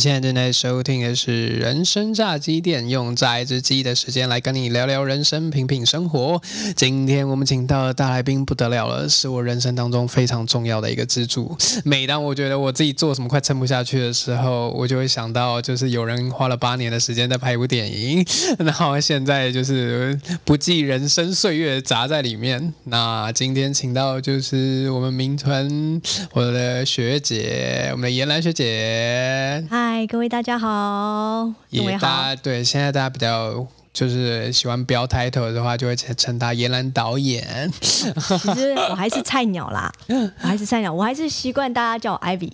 [0.00, 6.40] 现在正在收听的是《人生炸鸡店》，用炸一只鸡的时间来跟你聊聊人生，品品生活。
[6.74, 11.54] 今天我们请到的大来宾不得了了，是我人生当中非常重要的一个支柱。
[11.84, 18.24] 每当我觉得我自己做什么快撑不下去的时候，我就会想到，就是有人花了八年的时间在拍一部电影，
[18.58, 22.72] 然后现在就是不计人生岁月砸在里面。
[22.84, 26.00] 那今天请到就是我们名传
[26.32, 29.62] 我的学姐，我们的妍兰学姐。
[29.68, 32.02] 嗨，各位大家好，也好。
[32.02, 37.70] 大家对现在大家比较就是喜欢标 title 的话，就会称称他严兰导演。
[37.80, 42.50] 其实我还是菜鸟啦，我还是菜鸟，我还是习惯大家叫我 Ivy。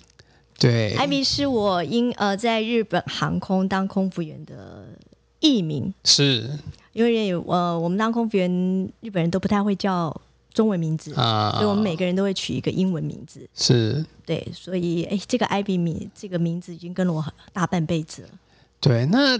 [0.59, 4.85] 对，Ivy 是我因呃在日本航空当空服员的
[5.39, 6.49] 艺名，是
[6.93, 8.51] 因为呃我们当空服员
[9.01, 10.21] 日本人都不太会叫
[10.57, 13.47] 中文名字，啊，所以我们每个人都会取一个英文名字。
[13.53, 18.29] 是对，所以哎，这个 Ivy 名这个名字已经跟了我很大半辈子了。
[18.79, 19.05] 对。
[19.05, 19.37] 那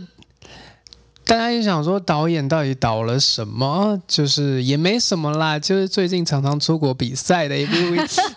[1.25, 3.99] 大家也想说，导演到底导了什么？
[4.07, 7.75] 就是也没什么啦，就是最近常常出国比赛的一部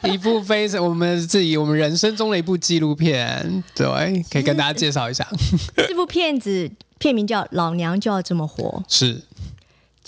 [0.09, 3.63] 一部非常我们自己我们人生中的一部纪录片。
[3.75, 5.29] 对，可以跟大家介绍一下。
[5.77, 8.83] 这部片子片名叫《老娘就要这么活》。
[8.95, 9.23] 是，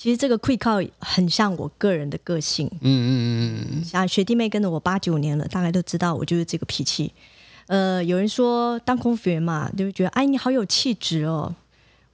[0.03, 7.13] 其实这个 quick call 很像我个人的个性，嗯嗯嗯嗯，像学弟妹跟着我八九年了，大概都知道我就是这个脾气。
[7.68, 11.55] 呃，有人说当空服员嘛，就会觉得哎你好有气质哦。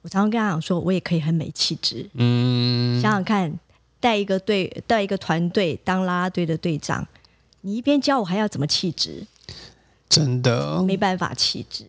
[0.03, 2.07] 我常常跟他讲说，我也可以很没气质。
[2.13, 3.51] 嗯，想想看，
[3.99, 7.07] 带一个队，带一个团队当啦啦队的队长，
[7.61, 9.25] 你一边教我还要怎么气质？
[10.07, 11.87] 真的没办法气质。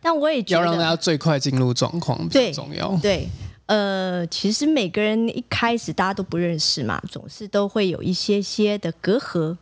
[0.00, 2.96] 但我也觉得要让大家最快进入状况比较重要。
[3.02, 3.28] 对，
[3.72, 9.56] 呃，其实每个人一开始大家都不认识嘛，总是都会有一些些的隔阂。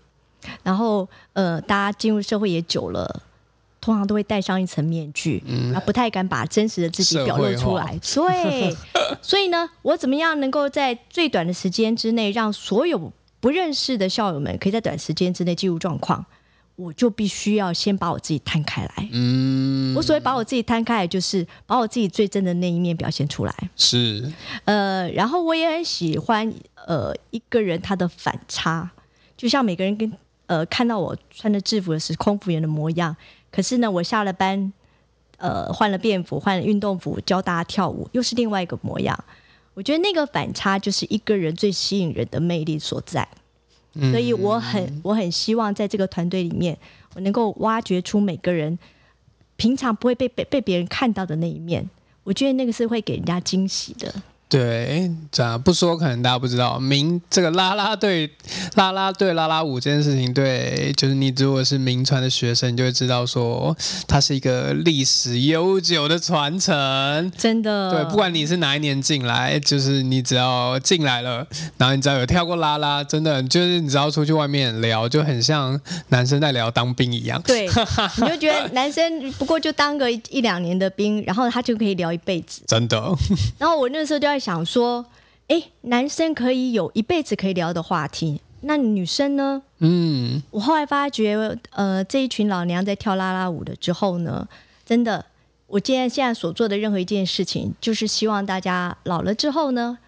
[0.64, 3.22] 然后，呃，大家进入社会也久了，
[3.80, 7.96] 通常都会戴上一层面具，嗯啊，不太敢把真实的自己表露出来。
[8.02, 8.76] 对，
[9.22, 16.26] 所以呢，我怎么样能够在最短的时间之内，让所有不认识的校友们可以在短时间之内进入状况？
[16.80, 19.08] 我就必须要先把我自己摊开来。
[19.12, 23.54] 嗯，我所谓把我自己摊开来，就是把我自己最真的那一面表现出来。
[23.76, 24.32] 是
[24.64, 26.50] 呃，然后我也很喜欢
[26.86, 28.90] 呃一个人他的反差，
[29.36, 30.10] 就像每个人跟
[30.46, 33.14] 呃看到我穿着制服的是空服员的模样，
[33.52, 34.72] 可是呢，我下了班，
[35.36, 39.22] 呃换了便服，换了运动服，教大家跳舞，又是另外一个模样。
[39.74, 43.28] 我觉得那个反差就是一个人最吸引人的魅力所在。
[43.94, 46.78] 嗯所以我很我很希望在这个团队里面，
[47.14, 48.78] 我能够挖掘出每个人
[49.56, 51.88] 平常不会被被被别人看到的那一面。
[52.22, 54.22] 我觉得那个是会给人家惊喜的。
[54.50, 58.28] 对，这样不说可能大家不知道，民这个啦啦队、
[58.74, 63.76] 啦啦队、啦啦舞这件事情，对，就是你如果是民传的学生，你就会知道说，
[64.08, 67.30] 它是一个历史悠久的传承。
[67.38, 71.46] 真的，对，不管你是哪一年进来，就是你只要进来了，
[71.78, 77.40] 然后你只要有跳过啦啦，真的就是你只要出去外面聊，就很像男生在聊当兵一样。
[77.42, 77.68] 对，
[78.20, 82.62] 你就觉得男生不过就当个一一两年的兵，然后他就可以聊一辈子。
[82.66, 83.00] 真的，
[83.56, 85.06] 然后我那时候就在想说，
[85.48, 89.62] 哎，男生可以有一辈子可以聊的话题，那女生呢？
[89.78, 94.48] 嗯，我后来发觉，呃，这一群老娘在跳啦啦舞的之后呢，
[94.84, 95.26] 真的，
[95.66, 99.98] 我今天现在所做的任何一件事情，就是希望大家老了之后呢，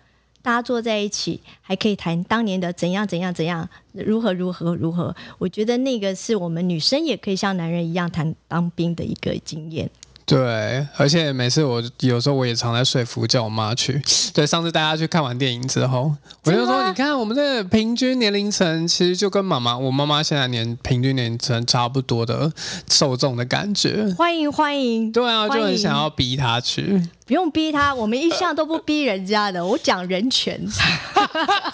[0.42, 5.14] 大家坐在一起，还可以谈当年的怎样怎样怎样，如何如何如何。
[5.38, 9.90] 我觉得那个是我们女生也可以像男人一样谈当兵的一个经验。
[10.24, 14.00] 对，而且每次我有时候我也常在说服叫我妈去。
[14.32, 16.14] 对，上次大家去看完电影之后，
[16.44, 22.50] 我就说，你看我们这个平均年龄层，其实就跟妈妈，我妈妈现在年平均年龄层差不多的
[22.88, 24.14] 受众的感觉。
[24.16, 27.02] 欢迎欢迎，对啊，就很想要逼她去。
[27.26, 29.64] 不用逼他，我们一向都不逼人家的。
[29.66, 30.60] 我讲人权，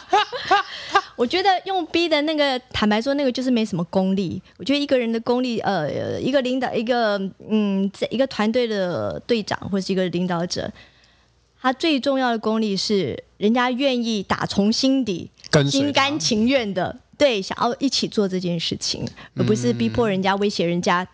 [1.16, 4.40] 我觉得用逼的那个，坦白说，那个就是没什么功力。
[4.58, 7.18] 我觉得一个人的功力，呃，一个领导，一个
[7.48, 10.70] 嗯，这一个团队的队长或是一个领导者，
[11.60, 15.30] 他最重要的功力是人家愿意打从心底、
[15.70, 19.04] 心甘情愿的，对，想要一起做这件事情，
[19.34, 21.08] 而不是逼迫人家、威胁人家。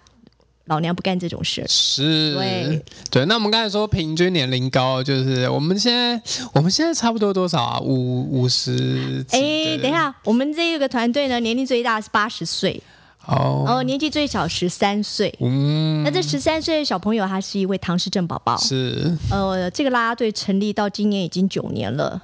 [0.66, 1.64] 老娘不干这种事。
[1.68, 3.26] 是，对对。
[3.26, 6.20] 那我们刚才说平均年龄高，就是我们现在
[6.54, 7.80] 我们现在差不多多少啊？
[7.80, 9.24] 五五十？
[9.30, 12.82] 哎，等一，下，我们这个团队呢，年龄最大是八十岁，
[13.26, 15.34] 哦，哦，年纪最小十三岁。
[15.40, 18.56] 嗯，那这十三岁的小朋友，他是一位唐氏症宝宝。
[18.56, 22.22] 是呃，这个啦啦队成立到今年已经九年了，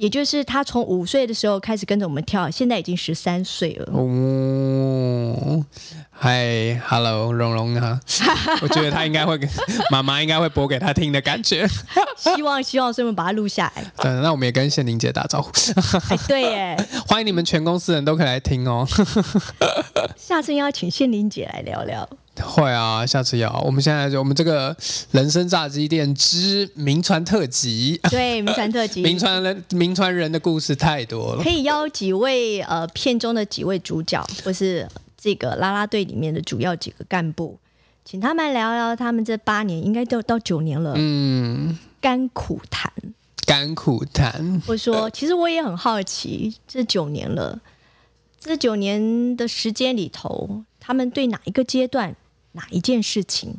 [0.00, 3.92] 也就是他从五岁的时候开始跟着我们跳，现在已经十三岁了。
[3.92, 5.62] 哦，
[6.10, 8.00] 嗨，Hello，蓉蓉啊，
[8.62, 9.38] 我觉得他应该会，
[9.90, 11.68] 妈妈应该会播给他听的感觉。
[12.16, 13.84] 希望希望，所以我们把它录下来。
[13.98, 15.50] 对，那我们也跟谢玲姐打招呼，
[16.08, 18.88] 哎，对耶， 欢迎你们全公司人都可以来听哦。
[20.16, 22.08] 下次要请谢玲姐来聊聊。
[22.40, 23.60] 会啊，下次要。
[23.64, 24.76] 我们现在就我们这个
[25.12, 31.50] 人生炸鸡店之名传特辑，对，名传特辑，名传人名传人的故事太多了可。
[31.50, 37.58] 以邀几位呃片中的几位主角，或是这个啦啦队里面的主要几个干部，
[38.04, 42.92] 请他们聊聊他们这八年，应该都到九年了，嗯，甘苦谈。
[43.46, 47.58] 甘苦谈，或者说，其实我也很好奇，这九年了，
[48.38, 52.14] 这九年的时间里头，他们对哪一个阶段、
[52.52, 53.56] 哪一件事情，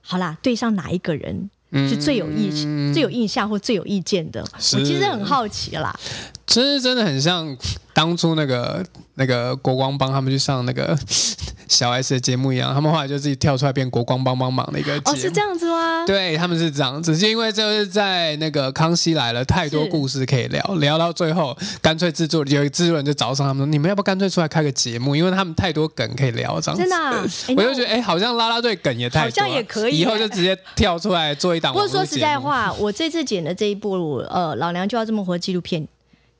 [0.00, 4.42] 好啦，对上哪一个人是最有意、嗯最有印象或最有意见的？
[4.52, 5.98] 我其实很好奇啦。
[6.46, 7.56] 其实真的很像
[7.92, 10.96] 当初那个那个国光帮他们去上那个
[11.68, 15.16] 小 S 的节目一样，他们后来就自己跳出来变国光帮帮忙的一个节目。
[15.16, 16.04] 哦，是这样子吗？
[16.06, 25.16] 对，他们是这样，只是因为就是在那个《康熙来了》太多故事可以聊，聊到最后，干脆制作有一个制作人就找上他们说，你们要不要干脆出来开个节目？
[25.16, 27.22] 因为他们太多梗可以聊，这样子真的
[27.56, 31.72] 我就觉得哎、好像啦啦队梗也太多，好像也可以以后就直接跳出来做一档。
[31.72, 35.86] 不过说实在，话，我这次剪的这一部呃《老娘就要这么活》纪录片，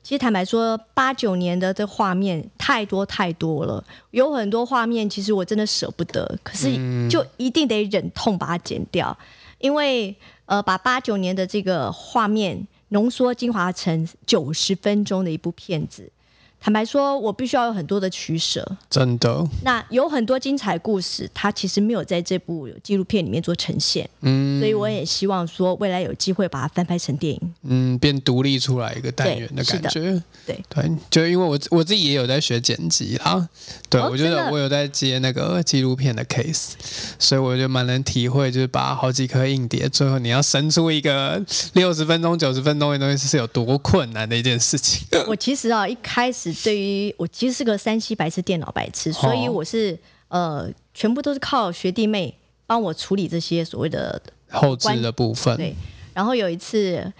[0.05, 9.17] 其实坦白说，八九年的这画面太多太多了，有很多画面其实我真的舍不得，可是嗯就一定得忍痛把它剪掉，
[9.57, 10.15] 因为
[10.45, 16.11] 呃把八九年的这个画面浓缩精华成九十分钟的一部片子。
[16.59, 18.65] 坦白说，我必须要有很多的取舍。
[18.89, 24.09] 真的，那有很多精彩故事，它其实没有在这部纪录片里面做呈现。
[24.21, 27.53] 嗯，所以我也希望说，未来有机会把它翻拍成电影。
[27.63, 30.21] 嗯，变独立出来一个单元的感觉。
[30.45, 33.47] 对对，就因为我我自己也有在学剪辑啊，
[33.89, 36.71] 对、哦我觉得我有在接那个纪录片的 case，
[37.19, 41.43] 所以我就蛮能体会，就是把好几颗硬碟，最后你要生出一个
[41.73, 45.05] 六十分钟、九十分钟的东西是有多困难的一件事情。
[45.27, 49.97] 我其实啊，一开始对于我其实是个山西白痴、电脑白痴，所以我是
[50.27, 52.33] 呃，全部都是靠学弟妹
[52.65, 55.75] 帮我处理这些所谓的后置的部分，对。
[56.13, 57.11] 然后有一次，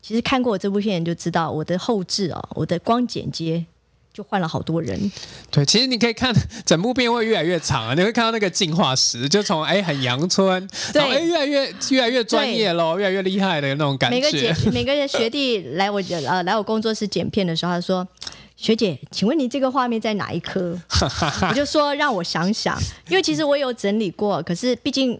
[0.00, 3.66] 其实看过我这部片就知道，我的后置啊，我的光剪接
[4.12, 5.10] 就换了好多人。
[5.50, 6.32] 对，其实你可以看
[6.64, 14.70] 整部片会越来越长啊，你会看到那个进化史，就从哎很阳春，然后哎越来越越来越专业喽，越来越厉害的那种感觉每个觉姐。
[14.70, 18.06] 每个学 弟来我呃来我工作室剪片的时候，他说
[18.58, 20.76] ：“学姐，请问你这个画面在哪一颗？”
[21.48, 22.76] 我就说让我想想，
[23.08, 25.18] 因为其实我有整理过，可是毕竟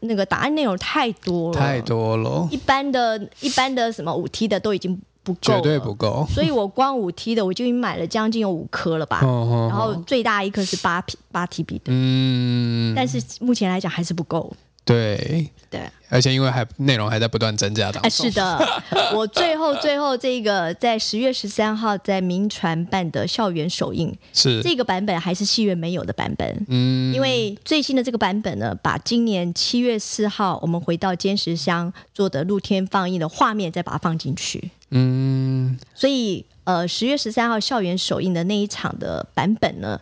[0.00, 5.94] 那个档案内容太多了，太多了，一般的一般的什么五 T 的都已经不够，绝对不。
[5.94, 6.26] 够。
[6.30, 14.52] 所以我光五 T 的我就已经买了将近有五颗了吧， 哦然后最大一颗是八 P 八 TB 的，嗯，但是目前来讲还是不够。
[14.84, 18.26] 对，对，而且因为还内容还在不断增加当哎，中。
[18.26, 18.82] 是的，
[19.14, 26.66] 我最后最后这个在十月十三号在民传办的校园首映，是，这个版本还是戏院没有的版本。
[26.68, 40.00] 嗯，因为最新的这个版本呢，把今年七月四号我们回到坚石乡做的露天放映的画面再把它放进去，嗯，所以呃，十月十三号校园首映的那一场的版本呢，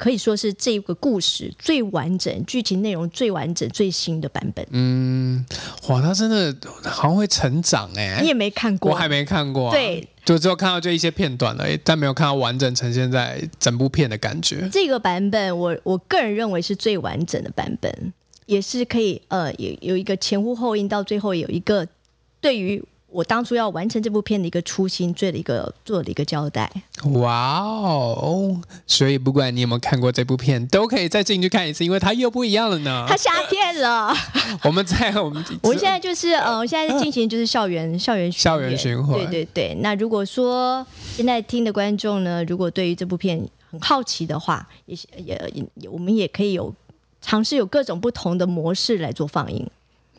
[0.00, 4.66] 可以说是这个故事最完整、剧情内容最完整、最新的版本。
[4.70, 5.44] 嗯，
[5.88, 14.66] 哇，他真的好像会成长哎、你也没看过，我还没看过、啊，对，就只有看到就一些片段而已，但没有看到完整呈现在整部片的感觉。
[14.72, 18.14] 这个版本我我个人认为是最完整的版本，
[18.46, 21.86] 也是可以呃有有一个前呼后应，到最后有一个
[22.40, 26.70] 对于我当初要完成这部片的一个初心，做的一个做的一个交代。
[27.14, 28.60] 哇哦！
[28.86, 33.06] 所以不管你有没有看过这部片，都可以再进去看一次，因为它又不一样了呢。
[33.08, 34.14] 它下片了，
[34.64, 39.74] 我们在我们 我们现在就是呃，我现在进行就是校园 校园巡校园演巡回对对对。
[39.80, 40.86] 那如果说
[41.16, 46.74] 现在听的观众呢，如果对于这部片很好奇的话，也是也也我们也可以有
[47.20, 49.68] 尝试有各种不同的模式来做放映。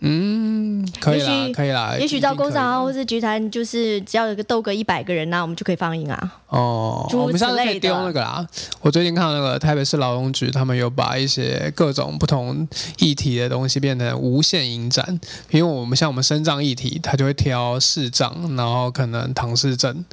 [0.01, 6.40] 嗯，可以啦，也许可以啦，也许到工厂啊，或是集团，就是只要有个斗个一百个人呐、我们就可以放映啊。
[6.51, 8.45] 哦，我们下次可以丢那个啦。
[8.81, 12.67] 我最近看到那个台北市劳动局，他们有把一些各种不同
[12.97, 15.17] 议题的东西变成无限影展，
[15.49, 20.03] 因为我们像我们生障议题，他就会挑视障，然后可能唐氏症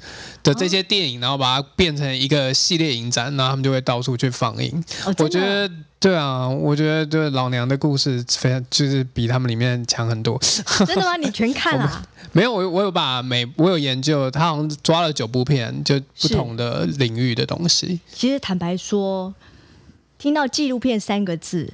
[0.44, 4.84] 的这些电影，然后把它变成一个系列影展，然后他们就会到处去放映。
[5.06, 5.68] 哦，我觉得。
[6.00, 10.38] 对啊，我觉得就是老娘的故事非常，就是比他们里面强很多。
[10.86, 11.16] 真的吗？
[11.16, 12.02] 你全看了、啊？
[12.32, 18.00] 没有，我我有把每我有研究，他好像抓了九部片，就不同的领域的东西。
[18.12, 19.34] 其实坦白说，
[20.18, 21.72] 听到纪录片三个字，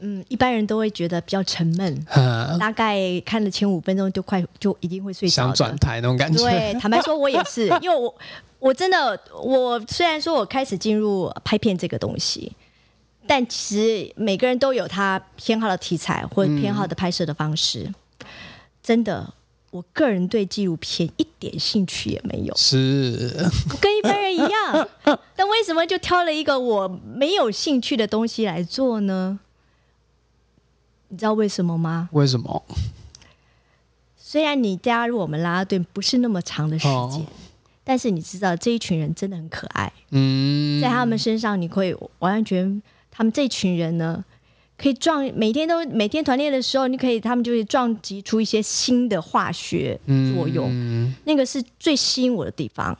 [0.00, 5.76] 嗯，一般人都会觉得比较沉闷，嗯，大概看了前五分钟就快就一定会睡着想转。
[5.78, 6.38] 台那种感觉。
[6.42, 8.14] 对， 坦白说，我也是，因为我
[8.58, 12.52] 我真的我虽然说我开始进入拍片这个东西，
[13.26, 17.92] 但其实每个人都有他偏好的题材或者偏好的拍摄的方式。
[18.86, 19.34] 真的，
[19.72, 23.34] 我个人对纪录片一点兴趣也没有，是，
[23.68, 24.88] 我跟一般人一样。
[25.34, 29.40] 但为什么就挑了一个我没有兴趣的东西来做呢？
[31.08, 32.08] 你知道为什么吗？
[32.12, 32.64] 为什么？
[34.16, 37.26] 虽然你加入我们拉拉队不是那么长的时间，哦
[37.82, 44.24] 但是你知道这一群人真的很可爱，嗯，在他们身上你会完全觉得他们这群人呢，
[44.78, 49.98] 可以撞每天都每天团练的时候，你可以他们就会撞击出一些新的化学
[50.34, 52.96] 作用，嗯那个是最吸引我的地方。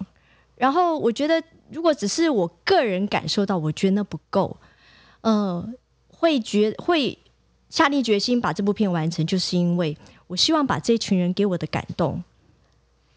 [0.57, 4.57] 然后我觉得，如果只是我个人感受到，我觉得那不够，
[5.21, 5.69] 呃，
[6.09, 7.19] 会觉会
[7.69, 12.25] 下定决心把这部片完成，就是因为我希望把这群人给我的感动，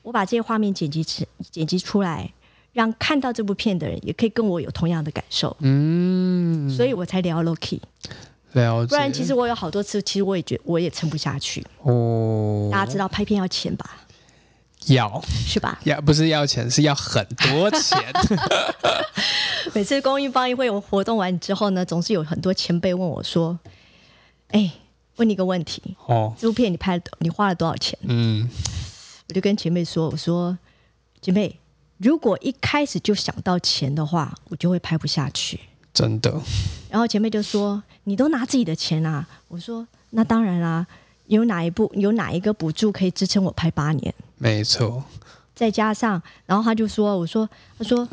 [0.01, 2.33] 我把这些画面剪辑成剪辑出来，
[2.73, 7.79] 让看到这部片的人也可以跟我有同样的感受，嗯，所以我才聊 Loki。
[8.53, 8.89] 了解。
[8.89, 11.65] 不然，其实我有好多次，其实我也觉我也撑不下去。
[11.83, 13.97] 哦，大家知道拍片要钱吧？
[14.87, 15.79] 要是吧？
[15.83, 18.01] 要不是要钱，是要很多钱。
[19.75, 23.59] 每次公益帮一会有活动完之后呢，总是有很多前辈问我说
[24.49, 24.71] ：“哎，
[25.17, 28.49] 问你一个问题，哦，这部片你拍了你花了多少钱嗯，？”
[29.29, 30.57] 我就跟前辈说：“我说，
[31.21, 31.59] 姐妹，
[31.97, 35.59] 如果一开始就想到钱的话，我就会拍不下去。
[35.99, 36.33] 真的，”
[36.89, 40.87] 然后前辈就说：“你都拿自己的钱啊？”我说：“那当然啦、
[41.27, 44.13] 有哪一部有哪一个补助可以支撑我拍八年？
[44.37, 45.03] 没错。
[45.53, 48.07] 再加上，然后他就说：“我说，他说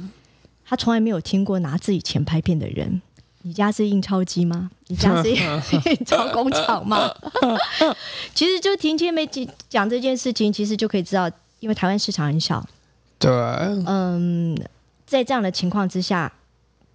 [0.64, 3.00] 他从来没有听过拿自己钱拍片的人。
[3.42, 4.68] 你家是印钞机吗？
[4.88, 7.08] 你家是 印钞工厂吗？”
[8.34, 9.24] 其实就听前辈
[9.68, 12.66] 讲这件事情，其实就可以知道，因为台湾市场很小，
[13.20, 13.30] 对，
[13.86, 14.58] 嗯，
[15.06, 16.32] 在这样的情况之下，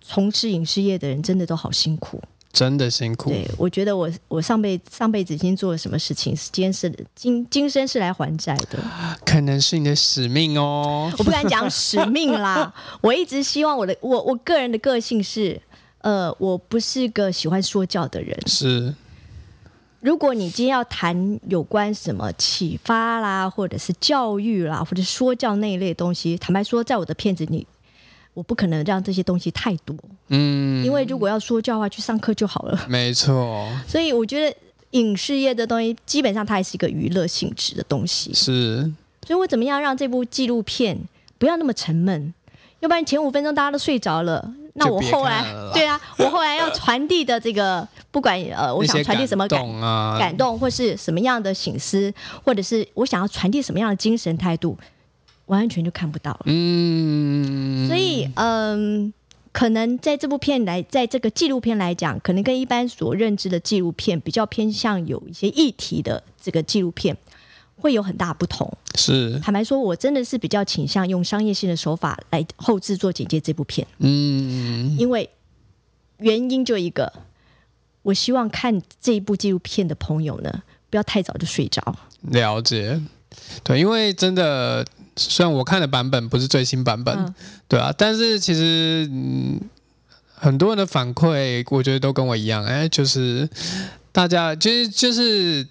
[0.01, 2.21] 从事影视业的人真的都好辛苦。
[2.53, 3.29] 真的辛苦。
[3.29, 8.77] 对我觉得我我上辈上辈子已经做了什么事情，今天是今今生是来还债的。
[9.25, 11.09] 可能是你的使命哦。
[11.17, 15.61] 我不敢讲使命啦， 我一直希望我的我我个人的个性是，
[15.99, 18.37] 呃，我不是个喜欢说教的人。
[18.47, 18.93] 是，
[20.01, 27.65] 如果你今天要谈有关什么启发啦，或者是教育啦，或者说教那一类的东西，坦白说，在我的片子里，
[28.33, 29.95] 我不可能让这些东西太多，
[30.29, 32.85] 嗯，因为如果要说教的话，去上课就好了。
[32.87, 34.55] 没错， 所以我觉得
[34.91, 38.33] 影视业的东西，基本上它还是一个娱乐性质的东西。
[38.33, 38.81] 是，
[39.27, 40.97] 所以我怎么样让这部纪录片
[41.37, 42.33] 不要那么沉闷？
[42.79, 49.63] 要不然前五分钟大家都睡着了，那我后来 对啊，我后来要传递的这个，不管呃，我想传递什么感
[50.17, 52.11] 感动，或是什么样的醒思，
[52.43, 54.75] 或者是我想要传递什么样的精神态度，
[55.57, 56.41] 完全就看不到了。
[56.45, 59.13] 嗯，所以，嗯，
[59.51, 67.17] 可能在这部片来，在这个纪录片来讲，可能跟一般所认知的纪录片比较偏向有一些议题的这个纪录片，
[67.75, 68.77] 会有很大不同。
[68.95, 75.29] 是，坦白说，我真的是比较倾向用商业性的手法来后制作简介这部片，嗯，因为
[76.19, 77.11] 原因就一个，
[78.03, 81.95] 我希望看这一部纪录片的朋友呢，不要太早就睡着。
[82.21, 83.01] 了解。
[83.63, 84.85] 对，因为真的，
[85.29, 87.33] 虽然我看的版本不是最新版本，嗯
[87.67, 89.61] 对啊，但是其实，嗯，
[90.33, 93.47] 很多人的反馈，我觉得都跟我一样，哎，就是
[94.11, 95.67] 大家就是就是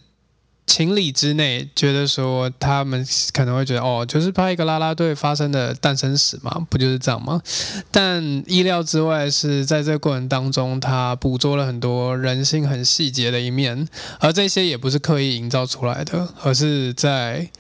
[0.67, 7.43] 情理之内，觉得说他们可能会觉得，哦，就是拍一个啦啦队发生的诞生史嘛，不就是这样吗？
[7.91, 13.89] 但意料之外是在这个过程当中，他捕捉了很多人性很细节的一面，
[14.21, 17.51] 而这些也不是刻意营造出来的，而是在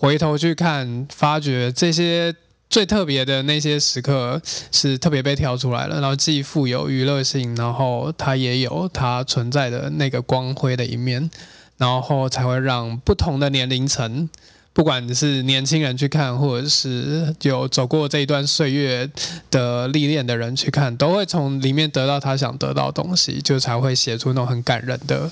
[0.00, 2.34] 回头去看，发觉这些
[2.70, 4.40] 最特别的那些时刻
[4.72, 11.30] 是特别被挑出来了，然后既富有娱乐性，然后它也有它存在的那个光辉的一面，
[11.76, 14.30] 然后才会让不同的年龄层、
[14.72, 19.10] 不管是年轻人去看，或者是有走过这一段岁月
[19.50, 25.28] 的历练的人去看，都会从里面得到他想得到的东西，就才会写出那种很感人的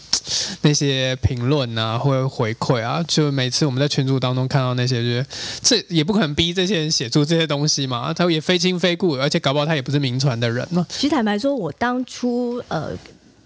[0.63, 3.03] 那些评论啊，或者回馈啊。
[3.07, 5.27] 就每次我们在群组当中看到那些，就是
[5.63, 10.85] 这也不可能逼这些人写出这些东西嘛，他也非亲非故，而且搞不好他也不是名传的人嘛。
[10.91, 12.91] 其实坦白说，我当初呃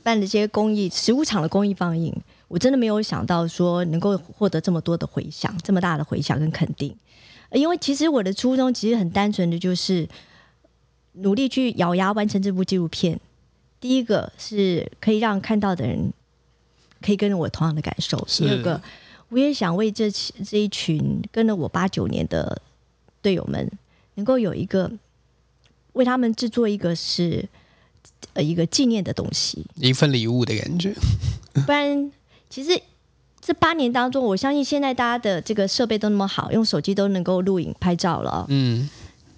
[0.02, 2.12] 办的这些公益食物厂的公益放映。
[2.52, 6.94] 我真的没有想到说能够获得这么多的回响，这么大的回响跟肯定，
[7.50, 10.06] 因为其实我的初衷其实很单纯的就是
[11.12, 13.18] 努力去咬牙完成这部纪录片。
[13.80, 16.12] 第一个是可以让看到的人
[17.00, 18.82] 可以跟着我同样的感受，第二个
[19.30, 22.60] 我也想为这这一群跟了我八九年的
[23.22, 23.66] 队友们，
[24.16, 24.92] 能够有一个
[25.94, 27.48] 为他们制作一个是
[28.34, 30.94] 呃一个纪念的东西，一份礼物的感觉，
[31.64, 32.12] 不然。
[32.52, 32.78] 其实
[33.40, 38.44] 这八年当中，我相信现在大家的这个设备都那么好，用手机都能够录影拍照了。
[38.50, 38.90] 嗯，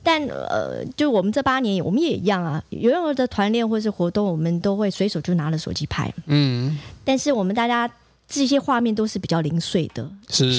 [0.02, 2.61] 但呃，就我们这八年，我们也一样啊。
[2.71, 6.12] 有任何的团练或是活动，我们都会随手就拿了手机拍。
[6.26, 7.88] 嗯，但是我们大家
[8.26, 10.11] 这些画面都是比较零碎的、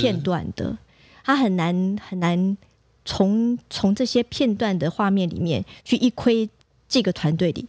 [0.02, 0.78] 片段的，
[1.26, 2.58] 它很难很难
[3.04, 6.50] 从从这些片段的画面里面去一窥
[6.88, 7.68] 这个团队里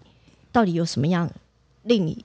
[0.53, 1.29] 到底有什么样
[1.83, 2.25] 令你。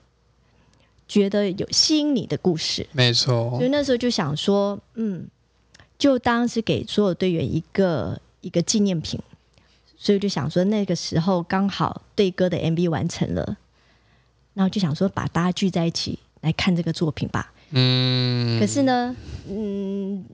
[1.12, 3.50] 觉得有吸引你的故事，没错。
[3.58, 5.26] 所以那时候就想说，嗯，
[5.98, 9.20] 就当是给所有队员一个一个纪念品。
[9.98, 13.58] 所以就想说，那个时候刚好对歌的 MV 完成了，
[14.54, 17.52] 然后就想说把大家聚在一起来看这个作品吧。
[17.72, 18.58] 嗯。
[18.58, 19.14] 可是呢，
[19.50, 20.24] 嗯。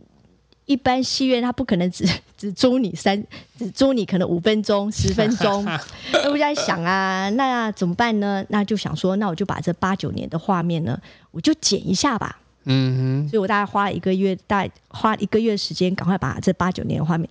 [0.68, 2.06] 一般戏院他不可能只
[2.37, 3.25] 只租你三，
[3.58, 5.64] 只租你可能五分钟、 十分钟。
[6.12, 8.44] 那我在想啊， 那怎么办呢？
[8.50, 12.38] 那就想说，那我就把这八九年的画面呢，我就剪一下吧。
[12.64, 13.28] 嗯哼。
[13.30, 17.26] 所以我大概花了一个月，大花一个月时间，赶快把这八九年的画面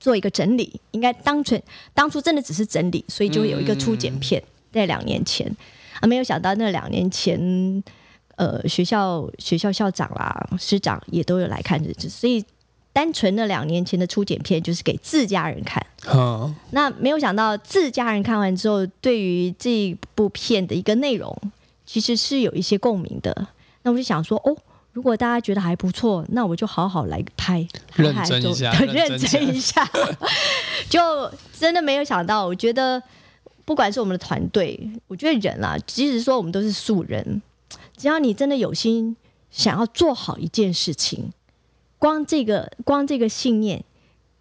[0.00, 0.80] 做一个整理。
[0.90, 1.56] 应该当初
[1.94, 4.42] 当初真的只是整理，所以就会有一个初剪片，
[4.72, 5.46] 在两年前
[6.00, 7.84] 啊，没有想到那两年前。
[8.38, 12.44] 呃，学校学校校长啦、师长也都有来看日子，所以
[12.92, 15.84] 单纯的两年前的初剪片就是给自家人看。
[16.06, 21.36] 哦，那没有想到自家人看完之后，对于这部片的一个内容，
[21.84, 23.48] 其实是有一些共鸣的。
[23.82, 24.56] 那我就想说，哦，
[24.92, 29.84] 如果大家觉得还不错，那我就好好来拍， 认真一下，认真一下。
[30.88, 31.00] 就
[31.58, 33.02] 真的没有想到，我觉得
[33.64, 37.42] 不管是我们的团队，我觉得人啊，即使说我们都是素人。
[37.96, 39.16] 只要你真的有心
[39.50, 41.32] 想要做好一件事情，
[41.98, 43.84] 光这个光这个信念，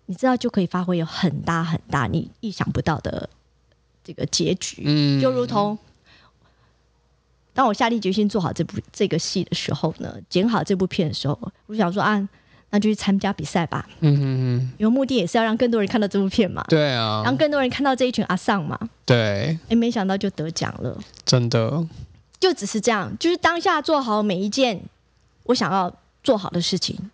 [0.05, 3.29] 你知道就可以发挥有很大很大你意想不到的
[4.03, 4.83] 这个结局。
[4.85, 5.77] 嗯，就如同
[7.53, 12.29] 当我下定决心做好这部这个戏的时候呢，剪好这部片的时候，我想说啊，
[12.69, 13.89] 那就去参加比赛吧。
[14.01, 16.63] 嗯嗯嗯，因为目的也是要让更多人看到这部片嘛。
[16.69, 18.77] 对啊，让更多人看到这一群阿尚嘛。
[19.05, 21.87] 对，哎，没想到就得奖了，真的。
[22.39, 24.81] 就只是这样，就是当下做好每一件
[25.43, 27.09] 我想要做好的事情，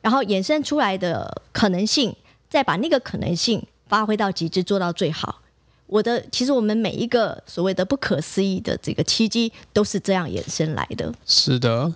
[0.00, 2.14] 然后衍生出来的可能性，
[2.48, 5.40] 再把那个可能性发挥到极致，做到最好。
[5.86, 11.12] 我的其实我们每一个所谓的不可思议的这个契机，都是这样衍生来的。
[11.26, 11.92] 是的。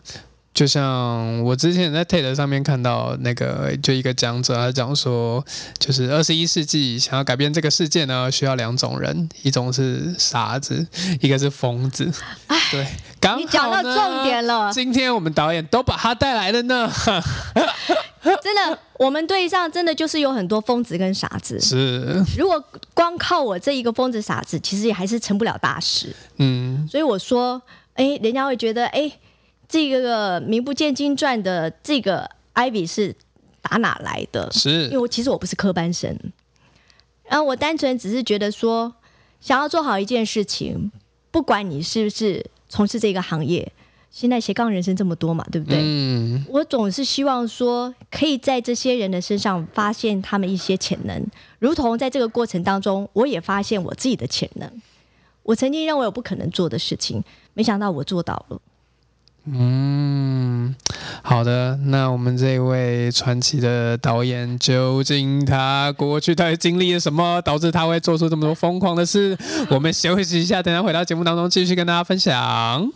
[0.58, 5.44] 就像我之前在 TED 上面看到那个，就一个讲者，他讲说，
[5.78, 10.84] 就是二十一世纪想要改变这个世界呢，需要两种人，一种是傻子，
[11.20, 12.12] 一个是疯子。
[12.72, 12.84] 对，
[13.20, 14.72] 刚你讲到重点了。
[14.72, 16.90] 今天我们导演都把他带来了呢。
[18.42, 21.60] 真的，我们队上真的就是有很多疯子跟傻子。
[21.60, 22.20] 是。
[22.36, 22.60] 如果
[22.94, 26.12] 光靠我这一个疯子傻子，其实也还是成不了大事。
[26.38, 26.88] 嗯。
[26.90, 27.62] 所以我说，
[27.94, 29.12] 哎，人家会觉得，哎。
[29.68, 33.14] 这个名不见经传的这个 Ivy 是
[33.60, 34.50] 打哪来的？
[34.50, 36.18] 是因为我其实我不是科班生，
[37.24, 38.94] 然后我单纯只是觉得说，
[39.40, 40.90] 想要做好一件事情，
[41.30, 43.70] 不管你是不是从事这个行业，
[44.10, 45.78] 现在斜杠人生这么多嘛，对不对？
[45.82, 51.26] 嗯，我总是希望说，可以在这些人的身上发现他们一些潜能，
[51.58, 54.80] 如同在这个过程当中，我也发现我自己的潜能。
[55.42, 58.60] 我曾经认为我不可能做的事情，没想到我做到了。
[59.54, 60.74] 嗯，
[61.22, 61.78] 好的。
[61.84, 69.36] 那我们这位传奇的导演，究竟他过去他经历了什么，导致他会做出这么多疯狂的事？
[69.70, 72.90] 我们休息一下，等下回到节目当中继续跟大家分享。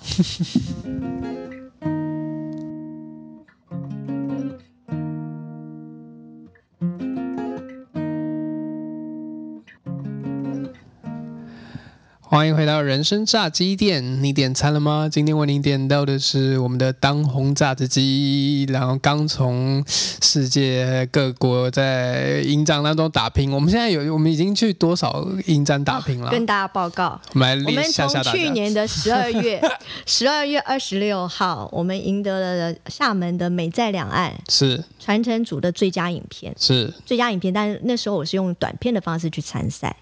[12.33, 15.07] 欢迎回到人生炸鸡店，你点餐了吗？
[15.07, 23.53] 今天为您点到的是我们的当红炸子鸡，然后刚从世界各国在营长当中打拼。
[23.53, 26.31] 我们现在有，我们已经去多少营站打拼了？
[26.31, 29.61] 跟大家报告，我们来我们从去年的十二月
[30.07, 36.57] 十二月二十六号，我们赢得了厦门的美在两岸 是传承组的最佳影片。
[36.59, 39.95] 是最佳影片，但是那时候我是用短片的方式去参赛。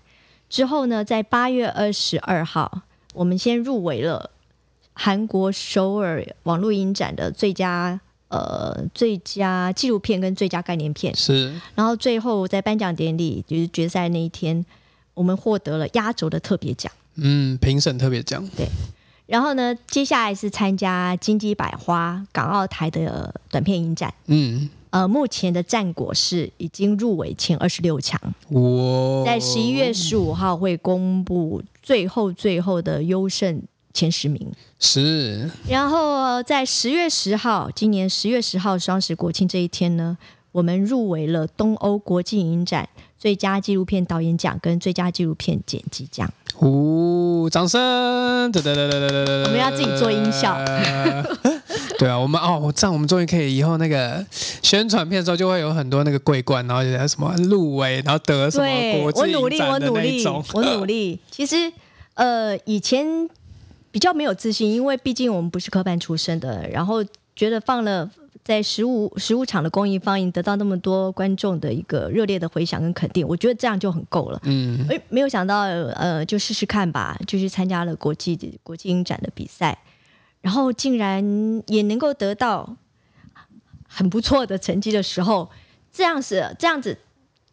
[0.51, 2.83] 之后呢，在八月二十二号，
[3.15, 4.31] 我们先入围了
[4.93, 11.55] 韩国首尔网络影展的最佳呃最佳纪录片跟最佳概念片，是。
[11.77, 14.67] 然后最后在颁奖典礼就是决赛那一天，
[15.15, 16.93] 我们获得了压轴的特别奖。
[17.15, 18.47] 嗯，评审特别奖。
[18.57, 18.69] 对。
[19.27, 24.13] 然后呢，接下来是参加金鸡百花港澳台的短片影展。
[24.27, 28.21] 嗯，呃，目前的战果是已经入围前二十六强。
[28.49, 33.63] 哇在十一月十五号会公布最后最后的优胜
[33.95, 40.19] 前十名，是然后在十月十号，今年十月十号双十国庆这一天呢，
[40.53, 46.33] 我们入围了东欧国际影展最佳纪录片导演奖跟最佳纪录片剪辑奖。
[46.59, 47.81] 哦、掌声！
[47.81, 50.57] 我们要自己做音效。
[52.01, 61.21] 对啊，我们哦，这样我们终于可以以后那个宣传片的时候就会有很多那个桂冠，然后有什么入围，然后得什么对国际我努力，影展的我努力我努力。
[61.31, 61.71] 其实
[62.15, 63.29] 呃，以前
[63.91, 67.05] 比较没有自信，因为毕竟我们不是科班出身的，然后
[67.37, 68.11] 觉得放了。
[68.43, 74.41] 在十五十五场的公益放映得到那么多观众的一个热烈的回响跟肯定，我觉得这样就很够了。
[74.45, 79.79] 嗯，哎，没有想到，呃，就试试看吧，就去参加了国际的国际影展的比赛，
[80.43, 82.77] 然后竟然也能够得到
[83.87, 85.51] 很不错的成绩的时候，
[85.93, 86.97] 这样子这样子，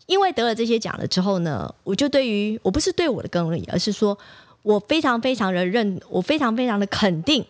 [0.06, 4.18] 因为得了这些奖了之后呢，我就对于我不是对我的功力，而是说
[4.62, 7.46] 我非常非常的认，我非常非常的肯定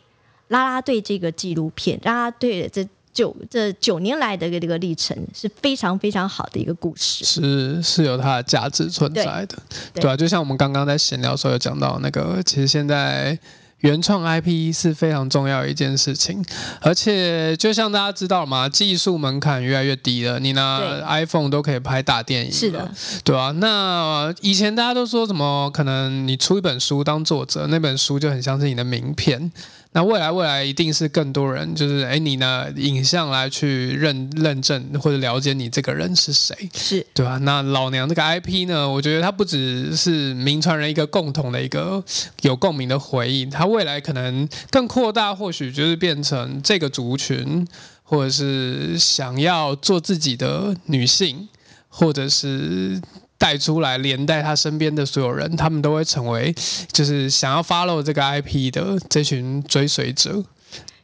[0.48, 7.24] 拉拉队这个纪录片，拉拉队的这九这九年来的这个历程是非常非常好的一个故事。
[7.26, 9.58] 是是有它的价值存在的，
[9.94, 13.38] 对对啊，就像我们刚刚在闲聊的时候有讲到那个，其实现在。
[13.82, 16.44] 原创 IP 是非常重要的一件事情，
[16.82, 22.92] 而且就像大家知道嘛，技术门槛越来越低了，你拿 iPhone 都可以拍大电影，是的，
[23.24, 25.70] 对啊，那以前大家都说什么？
[25.72, 29.52] 可能你出一本书当作者，那本书就很像是你的名片。
[29.98, 37.04] 那未来未来一定是更多人，就是哎，你呢影像来去认认证或者了解你这个人是谁，是。
[37.16, 42.04] 对吧、那老娘这个 IP 呢，我觉得它不只是名传人一个共同的一个
[42.42, 47.68] 有共鸣的回忆，它未来可能更扩大，或许就是变成这个族群，
[48.04, 51.50] 或者是想要做自己的女性，
[51.90, 53.02] 或者是
[53.38, 56.54] 带出来，连带他身边的所有人，他们都会成为
[56.92, 60.44] 就是想要 follow 这个 IP 的这群追随者。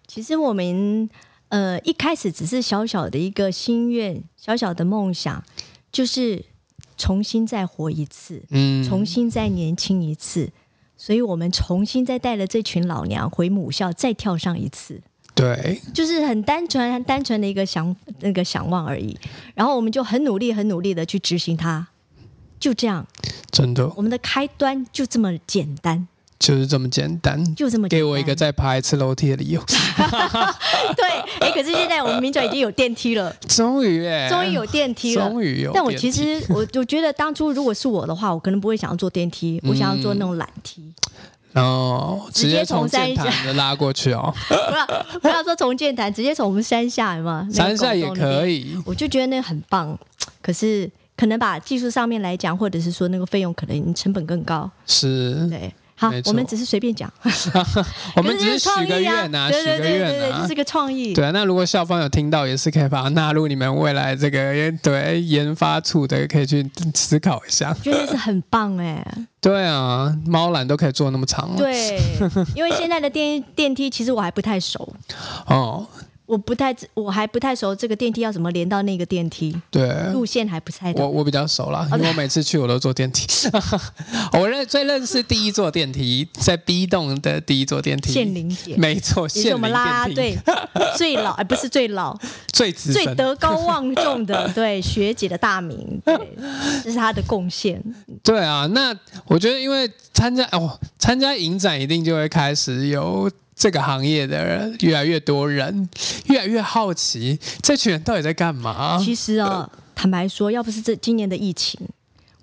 [0.08, 1.10] 其实我们
[1.50, 5.44] 呃一开始只是小小的一个心愿，小小的梦想，
[5.92, 6.46] 就是
[6.98, 10.52] 重新再活一次，嗯，重新再年轻一次。
[10.96, 15.02] 所以我们重新再带了这群老娘回母校，再跳上一次，
[15.36, 19.18] 对，就是很单纯、很单纯的一个想那个想望而已。
[19.54, 21.86] 然后我们就很努力、很努力的去执行它，
[22.64, 23.06] 就这样，
[23.52, 26.08] 真的我们的开端就这么简单，
[26.40, 27.44] 就是这么简单。
[27.56, 27.90] 就这么。
[27.90, 29.62] 给我一个再爬一次楼梯的理由。
[30.96, 31.10] 对，
[31.42, 35.28] 哎，可是现在我们民转已经有电梯了，终于哎，终于有电梯了。
[35.28, 35.74] 终于有。
[35.74, 40.94] 但我其实我我觉得当初如果是我的话，我可能不会想要坐电梯，我想要坐那种缆梯。
[41.52, 43.26] 然后直接从山下
[43.58, 48.82] 拉过去哦， 不要不要说从剑潭，直接从我们山下嘛，山下也可以。
[48.86, 50.00] 我就觉得那很棒，
[50.42, 54.70] 可是可能把技术上面来讲，或者是说那个费用可能成本更高。
[54.86, 55.74] 是，对。
[55.96, 57.10] 好，我们只是随便讲，
[58.18, 61.14] 我们只是许个愿啊，许个愿啊，这是个创意。
[61.14, 67.72] 对啊，那如果校方有听到，也是可以把它纳入你们未来这个对研发处的，可以去思考一下。
[67.84, 69.06] 觉得是很棒哎。
[69.40, 71.58] 对啊，猫缆都可以做那么长了。
[71.58, 72.02] 对，
[72.56, 74.92] 因为现在的电电梯其实我还不太熟。
[75.46, 75.88] 哦。
[76.34, 83.28] 我不太，我还不太熟这个电梯要怎么连到那个电梯，对，路线还不太我我比较熟啦，因为我每次去我都坐电梯。
[84.34, 90.36] 我认最认识第一座电梯，在 B 栋的第一座电梯，县林姐，没错，也是我们啦啦队
[90.98, 92.18] 最老，哎，不是最老，
[92.52, 96.18] 最最德高望重的， 对学姐的大名，对，
[96.84, 97.80] 这是她的贡献。
[98.24, 103.30] 对啊，那我觉得因为参加哦，参加影展一定就会开始有。
[103.64, 105.88] 这个行业的人越来越多人，
[106.26, 109.00] 越来越好奇，这群人到底在干嘛？
[109.02, 111.80] 其实啊，坦白说，要不是这今年的疫情，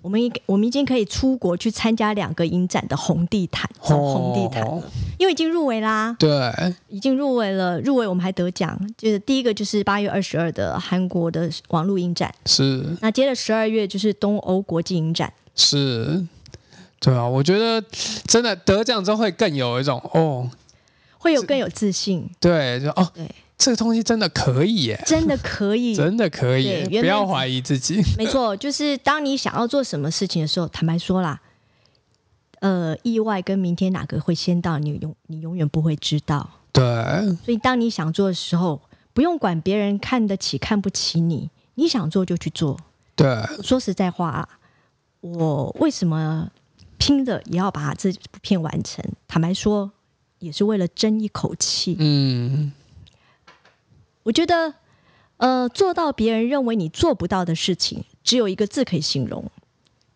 [0.01, 4.65] 我们已我们已经可以出国去参加两个影展的红地毯，走红地毯。
[4.65, 4.83] 了，哦
[5.19, 6.51] 因为已经入围啦，对，
[6.89, 12.83] 已经入围了，入围我们还得奖，就是第一个就是八月二十二的韩国的网络影展，是。
[12.99, 16.25] 那接着十二月就是东欧国际影展，是，
[16.99, 17.83] 对啊，我觉得
[18.25, 20.49] 真的得奖之后会更有一种哦，
[21.21, 28.01] 会有更有自信，对，就哦，对，这个东西真的可以耶，真的可以， 真的可以不要怀疑自己。
[28.17, 31.39] 没错，就是当你想要做什么事情的时候，坦白说啦，
[32.61, 36.49] 呃，意外跟明天哪个会先到，你永你永远不会知道。
[36.71, 36.83] 对，
[37.45, 38.81] 所以当你想做的时候，
[39.13, 42.79] 不用管别人看得起看不起你，你想做就去做。
[43.15, 43.27] 对，
[43.61, 44.49] 说实在话啊，
[45.19, 46.49] 我为什么
[46.97, 49.05] 拼着也要把这部片完成？
[49.27, 49.91] 坦白说，
[50.41, 51.95] 也是为了争一口气。
[51.99, 52.73] 嗯，
[54.23, 54.73] 我觉得，
[55.37, 59.49] 呃，做到别人认为你做不到的事情，只有一个字可以形容：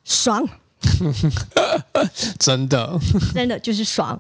[0.04, 0.50] 爽。
[2.38, 3.00] 真的，
[3.34, 4.20] 真的就是爽。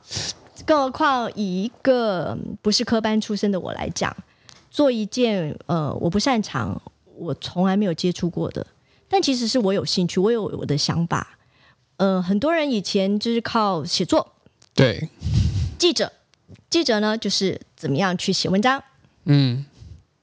[0.65, 4.15] 更何况以一个嗯不是科班出身的我来讲，
[4.71, 6.81] 做一件呃我不擅长、
[7.15, 8.65] 我从来没有接触过的，
[9.07, 11.37] 但其实是我有兴趣，我有我的想法。
[11.97, 14.33] 呃，很多人以前就是靠写作，
[14.73, 15.07] 对，
[15.77, 16.11] 记者，
[16.69, 18.83] 记者呢就是怎么样去写文章，
[19.25, 19.65] 嗯，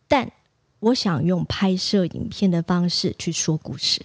[0.08, 0.30] 但
[0.80, 4.02] 我想用拍摄影片的方式去说故事。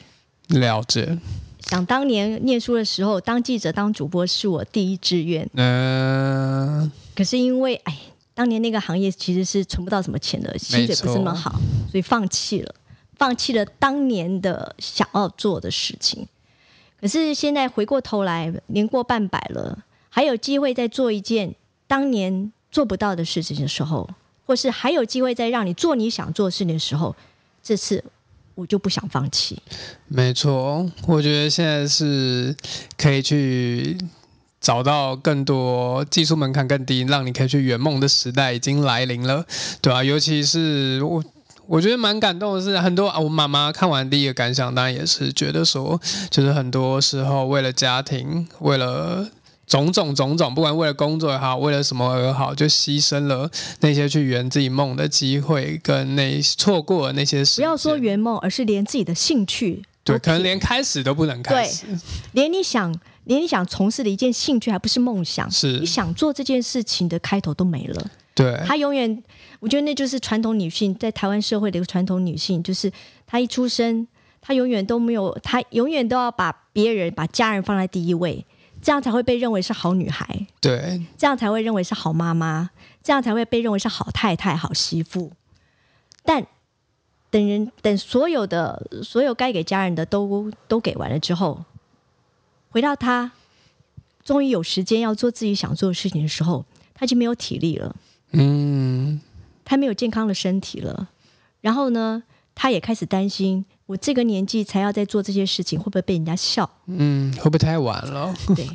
[0.48, 1.18] 了解，
[1.62, 5.50] 想当年念书的时候，当记者、当主播是我第一志愿。
[5.54, 7.98] 嗯、可是因为哎，
[8.34, 11.60] 当年那个行业其实是存不到什么钱的，薪水不是那么好，
[11.92, 12.74] 所以放弃了，
[13.16, 16.28] 放弃了当年的想要做的事情。
[17.02, 21.56] 可是现在回过头来，年过半百了，还有机会再做一件
[21.88, 24.10] 当年做不到的事情的时候，
[24.46, 27.16] 或是还有机会再让你做你想做的事情的时候，
[27.62, 28.04] 这次
[28.56, 29.62] 我就不想放弃。
[30.08, 32.56] 没错，我觉得现在是
[32.98, 33.98] 可以去
[34.60, 39.46] 找到更多技术门槛更低，让你可以去圆梦的时代已经来临了，
[39.82, 41.24] 对啊，尤其是我。
[41.70, 49.30] 我觉得蛮感动的是，很多啊，我妈妈看完第一个感想，当然也是觉得说，就是很多时候为了家庭，为了
[49.68, 53.52] 种种种种，不管为了工作也好，为了什么而好，就牺牲了
[53.82, 57.62] 那些去圆自己梦的机会，跟那错过的那些事。
[57.62, 61.86] 不要说圆梦，而是连自己的兴趣对，可能连开始都不能开始。
[62.32, 68.10] 连你想连你想从事的一件兴趣，还不是梦想，是你想做这件事情的开头都没了。
[68.34, 69.22] 对，她永远，
[69.60, 72.90] 我觉得那就是传统女性在台湾社会的一个传统女性，就是
[73.26, 74.08] 她一出生，
[74.40, 78.46] 她永远都没有，她永远都要把别人、把家人放在第一位，
[78.82, 82.70] 这样才会被认为是好女孩，对，这样才会认为是好妈妈，
[83.04, 85.32] 这样才会被认为是好太太、好媳妇。
[86.24, 86.46] 但
[87.30, 91.66] 等人等所有的所有该给家人的都都给完了之后，
[92.70, 93.32] 回到他
[94.24, 97.96] 终于有时间要做自己想做的事情的时候，他已经没有体力了。
[98.32, 99.20] 嗯，
[99.66, 101.10] 他没有健康的身体了，
[101.62, 102.24] 然后呢，
[102.60, 106.68] 他也开始担心，我这个年纪才要在做这些事情，会不会被人家笑？
[106.88, 108.34] 嗯，会不会太晚了？
[108.56, 108.68] 对，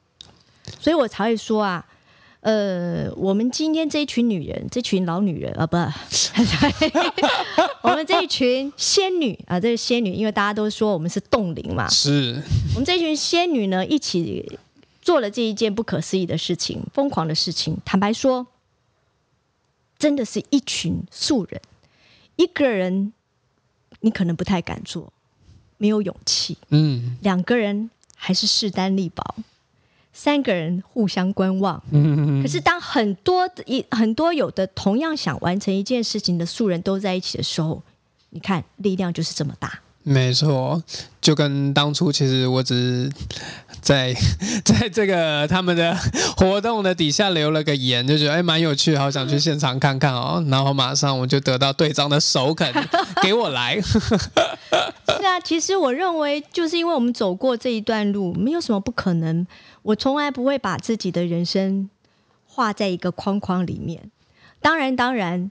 [0.80, 1.86] 所以我才会说啊，
[2.40, 5.76] 呃，我们今天这一群女人，这群老女人啊，不，
[7.86, 12.42] 我们这一群仙女啊，这是仙女，因为大家都说我们是冻龄嘛，是，
[12.74, 14.58] 我们这群仙女呢，一起
[15.02, 17.76] 做了这一件不可思议的事情，疯狂的事情。
[17.84, 18.46] 坦白说，
[19.98, 21.60] 真的是一群素人，
[22.40, 23.12] 一个人
[24.00, 25.12] 你可能不太敢做，
[25.76, 29.22] 没有勇气；嗯两个人还是势单力薄，
[30.14, 31.82] 三个人互相观望。
[31.90, 37.82] 嗯，可是当很多的一很多有的同样想完成一件事情的素人都在一起的时候，
[38.30, 39.80] 你看力量就是这么大。
[40.02, 40.82] 没错，
[41.20, 43.12] 就跟当初其实我只是
[43.80, 44.14] 在
[44.64, 45.96] 在这个他们的
[46.36, 50.44] 活动的底下留了个言，就觉得哎蛮有趣，好想去现场看看哦。
[50.48, 52.72] 然后马上我就得到队长的首肯，
[53.22, 53.80] 给我来。
[53.82, 59.46] 是啊，其实我认为，就是因为我们走过这一段路，没有什么不可能。
[59.82, 61.90] 我从来不会把自己的人生
[62.46, 64.10] 画在一个框框里面。
[64.60, 65.50] 当然，当然，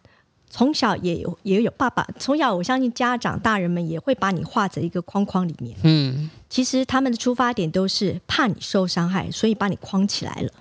[0.49, 5.77] 从小也有也有爸爸，从小我相信家长大人们也会把你画在一个框框里面。
[5.83, 10.51] 嗯，其实他们的出发点都是怕你受伤害，所以把你框起来了。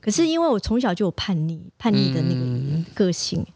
[0.00, 3.46] 可是因为我从小就有叛逆，叛逆的那个个性，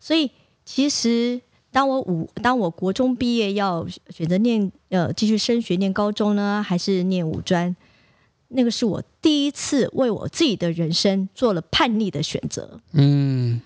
[0.00, 0.30] 所以
[0.64, 1.38] 其实
[1.70, 7.76] 当我五当我国中毕业要选择念呃继续升学念高中呢，还是念五专，
[8.48, 12.80] 那个是我第一次为我自己的人生做了叛逆的选择。
[12.92, 13.60] 嗯，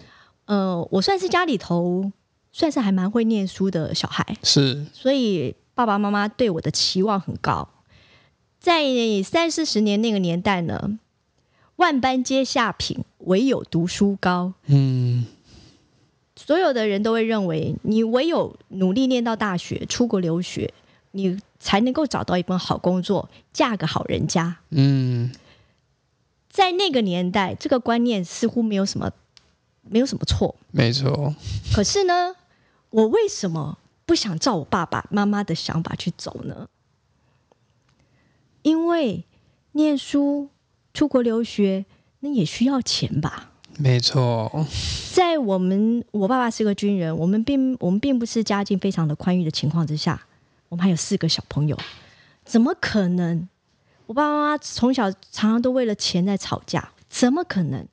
[0.46, 2.12] 呃，我算是家里头
[2.52, 7.68] 算是还蛮会念书的小孩，是，所以爸爸妈妈对我的期望很高。
[8.60, 8.84] 在
[9.24, 10.98] 三四十年那个年代呢，
[11.76, 14.52] 万般皆下品，唯有读书高。
[14.66, 15.26] 嗯，
[16.36, 20.72] 所有的人都会认为，你唯有努力念到大学，出国留学，
[21.10, 24.58] 你才能够找到一份好工作，嫁个好人家。
[24.70, 25.32] 嗯，
[26.48, 29.10] 在那个年代，这个观念似乎没有什么，
[29.82, 30.56] 没有什么错。
[30.70, 31.34] 没错。
[31.74, 32.34] 可是呢，
[32.90, 36.68] 我为什么不想照我爸爸妈妈的想法去走呢？
[38.62, 39.24] 因为
[39.72, 40.48] 念书、
[40.94, 41.84] 出国留学，
[42.20, 43.50] 那也需要钱吧？
[43.78, 44.66] 没错。
[45.12, 50.26] 在我们，我爸爸是个军人，我们并我们并不是家境非常的宽裕的情况之下，
[50.68, 51.78] 我们还有四个小朋友，
[52.44, 53.48] 怎么可能？
[54.06, 57.86] 我爸爸妈妈从小常常都为了钱在吵架，怎么可能？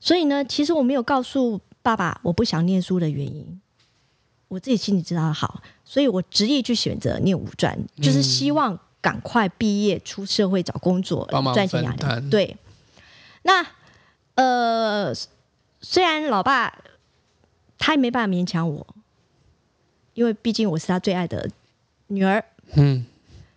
[0.00, 3.60] 所以呢，其实我没有告诉爸爸我不想念书的原因，
[4.48, 12.20] 我自己心里知道好，所以我执意去选择念五专，就是希望赶快毕业出社会找工作赚钱养家。
[12.30, 12.56] 对，
[13.42, 13.66] 那
[14.34, 15.14] 呃，
[15.80, 16.78] 虽然老爸
[17.78, 18.86] 他也没办法勉强我，
[20.14, 21.48] 因为毕竟我是他最爱的
[22.08, 23.06] 女儿，嗯，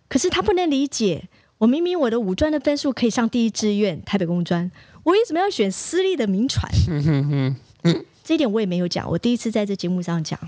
[0.08, 4.70] 可是他不能理解，我明明我的五专的分数可以上第一志愿台北工专，
[5.02, 6.70] 我为什么要选私立的名传？
[6.86, 10.38] 哼哼哼，这一点我也没有讲，我第一次在这节目上讲，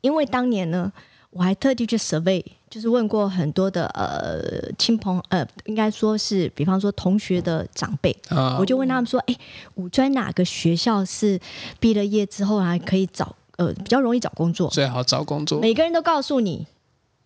[0.00, 0.92] 因为当年呢，
[1.30, 9.36] 我还特地去 survey，就是问过很多的呃亲朋呃，应该说是比方说同学的长辈，啊，我就问他们说，哎，
[9.74, 11.38] 五专哪个学校是
[11.78, 14.70] 毕了业之后还可以找呃比较容易找工作？
[14.70, 15.60] 最好找工作。
[15.60, 16.66] 每个人都告诉你，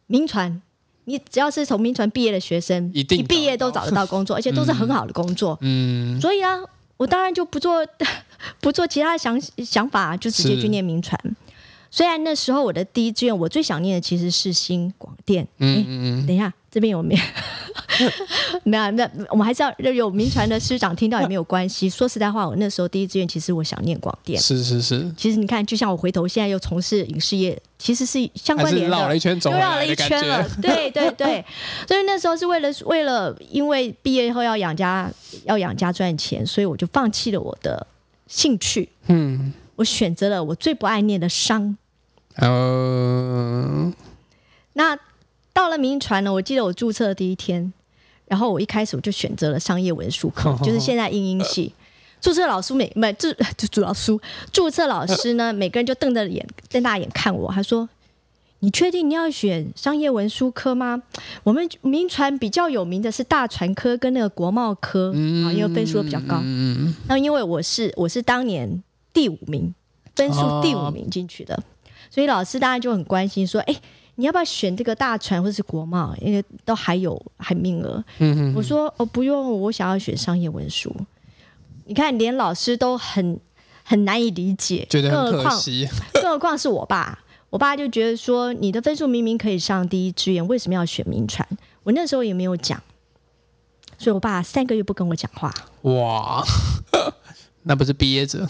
[0.07, 0.61] 名传，
[1.05, 5.59] 你只要是从民传毕业的学生，一定你毕业都找得到工作， 而且都是很好的工作。
[5.61, 6.59] 嗯，所以啊，
[6.97, 7.87] 我当然就不做
[8.61, 11.19] 不做其他的想想法，就直接去念民传。
[11.90, 15.47] 虽然那时候我的第一志愿，我最想念的其实是新广电。
[15.59, 17.20] 嗯嗯嗯等一下，这边有没有？
[18.64, 21.88] 没有，那我们还是要有民传的师长听到也没有关系。
[21.88, 24.42] 说实在话，我那时候第一志愿其实我想念广电嗯，。
[24.42, 28.96] 是是是，其实你看，就像我回头现在又从事影视业，其实是相关联的。
[28.96, 30.26] 绕了一圈走又绕了一圈。
[30.26, 31.44] 了，对对对，
[31.87, 35.08] 所以那时候是为了为了，因为毕业后要养家，
[35.44, 37.87] 要养家赚钱，所以我就放弃了我的
[38.26, 41.76] 兴趣，嗯，我选择了我最不爱念的商。
[42.37, 43.92] 呃，
[44.72, 44.98] 那
[45.55, 47.73] 到了民传呢，我记得我注册的第一天，
[48.27, 51.73] 然后我一开始我就选择了商业文书科， 就是现在英英系。
[52.21, 54.19] 注册老师每不注就 主老师
[54.51, 57.87] 注册老师呢， 每个人就瞪着眼瞪大眼看我，他说
[58.61, 61.03] ：“你确定你要选商业文书科吗？
[61.43, 66.40] 我们民传比较有名的是大传科跟那个国贸科啊，因为分数都比较高。
[66.43, 69.75] 嗯，那因为我是我是当年第五名，
[70.17, 71.62] 分数第五名进去的，
[72.11, 73.77] 所以老师当然就很关心说：“哎，
[74.16, 76.14] 你要不要选这个大船或是国贸？
[76.20, 80.94] 因为都还有还名额。”嗯嗯我说：“哦，不用，我想要选商业文书。”
[81.87, 83.38] 你看，连老师都很
[83.83, 85.88] 很难以理解，觉得很更何况可惜。
[86.14, 87.18] 更何况是我爸，
[87.50, 91.46] 我爸就觉得说，你的分数明明可以上第一志愿，为什么要选民传？
[91.83, 92.83] 我那时候也没有讲，
[93.98, 95.53] 所以我爸三个月不跟我讲话。
[95.83, 96.42] 哇，
[97.64, 98.46] 那不是毕业者。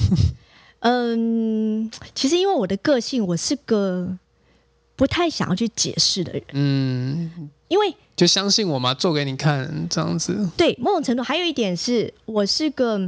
[0.78, 4.16] 嗯，其实因为我的个性，我是个
[4.96, 10.48] 不太想要去解释的人，嗯，因为就相信我嘛，做给你看，这样子。
[10.56, 13.00] 对某种程度还有一点是我是个，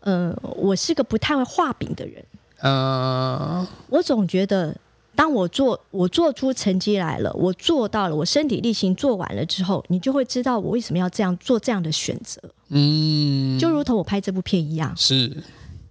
[0.00, 2.24] 呃，我是个不太会画饼的人。
[2.60, 4.76] 呃，我总觉得，
[5.16, 12.40] 当我做我做出成绩来了，我做到了，我身体力行做完了之后，你就会知道我为什么要这样做这样的选择。
[12.68, 15.42] 嗯，就如同我拍这部片一样，是，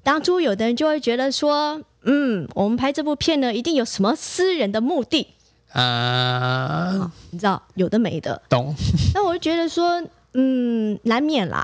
[0.01, 5.27] 当初有的人就会觉得说，嗯，我们拍这部片呢，一定有什么私人的目的。
[5.71, 8.41] 啊，你知道，有的没的。
[8.49, 8.75] 懂，
[9.15, 11.63] 那我就觉得说，嗯，难免啦，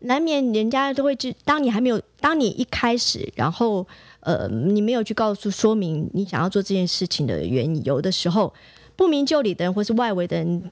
[0.00, 3.86] 难免人家都会知，当你还没有，当你一开始，然后
[4.20, 8.52] 呃，你没有去告诉说明你想要做这件事情的缘由的时候，
[8.96, 10.70] 不明就里的人或是外围的人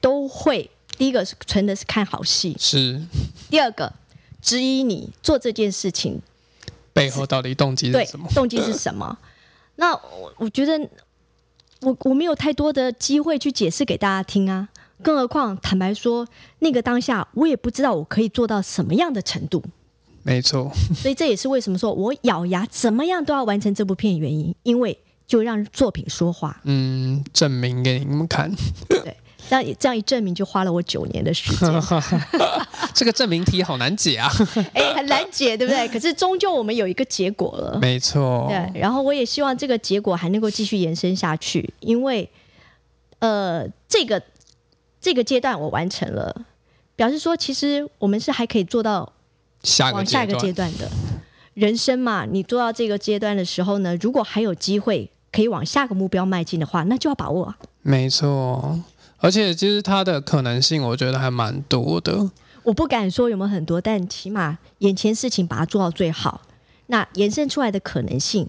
[0.00, 3.02] 都会，第一个是纯的是看好戏，是。
[3.50, 3.92] 第二个
[4.40, 6.22] 质疑你做这件事情
[6.98, 8.28] 背后到底动机是什么？
[8.34, 9.18] 动机是什么。
[9.76, 10.88] 那我我觉得
[11.80, 14.68] 我我没有太多的机会去解释给大家听啊，
[15.02, 16.26] 更何况坦白说，
[16.58, 19.62] 那个当下我也不知道我可以做到什么样的程度，
[20.24, 26.60] 没错，所以这也是为什么说我咬牙怎么样都要完成这部片的原因，因为就让作品说话。
[26.64, 28.52] 嗯，证明给你们看，
[28.88, 29.16] 对，
[29.48, 31.82] 这样这样一证明就花了我九年的时间，
[32.94, 34.30] 这个证明题好难解啊。
[34.74, 35.86] 哎，很难解，对不对？
[35.88, 37.78] 可是终究我们有一个结果了。
[37.80, 42.28] 没错，对，然后我也希望这个结果还能够继续延伸下去，因为
[43.20, 44.22] 呃，这个
[45.00, 46.44] 这个阶段我完成了，
[46.94, 49.12] 表示说其实我们是还可以做到
[49.62, 50.96] 下个往下一个阶段，段的。
[51.54, 57.58] 人生嘛，你做到这个阶段的时候呢，如果还有机会可以往下个目标迈进的话，那就要把握啊。
[57.82, 58.78] 没错。
[59.20, 62.30] 而且其实它的可能性，我觉得还蛮多的。
[62.62, 66.42] 我不敢说有没有很多，但起码眼前事情把它做到最好，
[66.86, 68.46] 那延伸出来的可能性，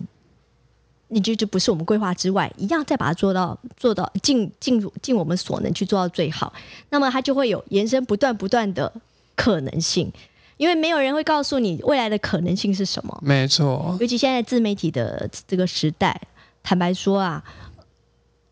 [1.07, 6.53] 你就就不是我们规划之外，一样再把它做到做到尽尽尽我们所能去做到最好，
[6.89, 8.91] 那么它就会有延伸不断不断的
[9.35, 10.11] 可能性，
[10.57, 16.21] 因为没有人会告诉你未来的可能性是什么，没错，尤其现在自媒体的这个时代，
[16.61, 17.43] 坦白说啊，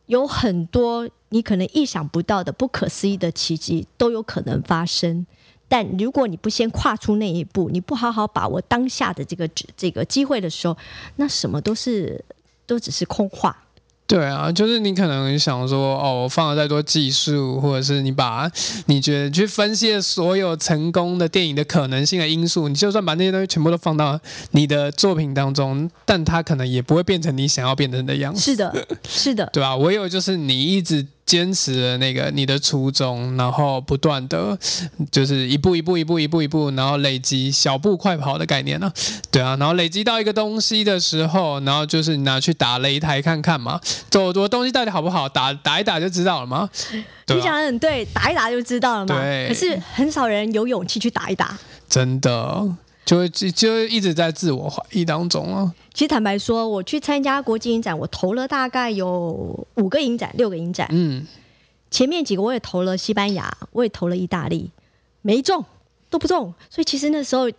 [0.05, 5.25] 有很多你可能意想不到的不可思议的奇迹都有可能发生。
[5.69, 10.78] 但如果你不先跨出那一步，你不好好把握当下的这个这个机会的时候，
[11.17, 12.23] 那什么都是
[12.65, 13.63] 都只是空话。
[14.05, 18.49] 对啊，就是你可能想说，哦，我放了再多技术，或者是你把
[18.86, 24.17] 你觉得去分析所有成功的电影的可能性的因素，你就算把那些东西全部都放到
[24.51, 28.39] 你的作品当中，但它可能也不会变成你想要变成的样子。
[28.39, 29.75] 是的，是的，对吧？
[29.75, 34.57] 唯有就是你一直坚持了那个你的初衷，然后不断的
[35.11, 38.91] 就是一步一步一步一步一步，然后累积小步快跑的概念呢、
[39.30, 46.69] 对啊，然后累积到一个东西的时候，然后就是你拿去打擂台看看嘛，走我东西到底好不好，打打一打就知道了嘛。
[47.25, 49.21] 对你啊讲的很对，打一打就知道了嘛。
[49.21, 51.57] 对可是很少人有勇气去打一打。
[51.89, 52.65] 真的
[53.08, 55.74] 就会就就一直在自我怀疑当中啊。
[55.93, 60.89] 其实坦白说，我去参加国际影展，我投了大概有五个影展、六个影展。
[60.91, 61.26] 嗯，
[61.89, 64.70] 前面几个我也投了西班牙，我也投了意大利，
[65.22, 65.64] 没中，
[66.10, 66.53] 都不中。
[66.70, 67.49] 所以其实那时候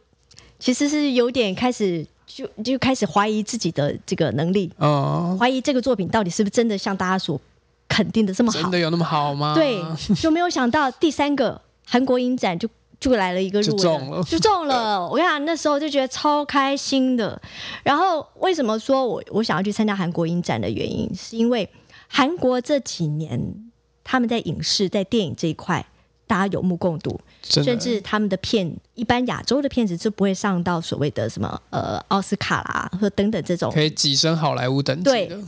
[0.58, 7.40] 其实是有点开始就就开始怀疑自己的这个能力，哦、怀疑这个作品到底是不是真的像大家所
[7.88, 8.78] 肯定的这么好真的。
[8.78, 9.54] 有那么好吗？
[9.54, 9.82] 对，
[10.20, 12.68] 就没有想到第三个韩国影展就
[13.00, 15.08] 就来了一个入围就中了就中了。
[15.08, 17.40] 我跟你讲，那时候就觉得超开心的。
[17.82, 21.68] 然后为什么说我我想要去参加韩国影展的原因，是因为
[22.08, 23.70] 韩国这几年
[24.04, 25.86] 他们在影视在电影这一块。
[26.28, 35.38] 大家有目共睹，甚至他们的片，一般亚洲的片子就不会上到所谓的什么呃奥斯卡啦，或等等这种可以跻身好莱坞等级对的。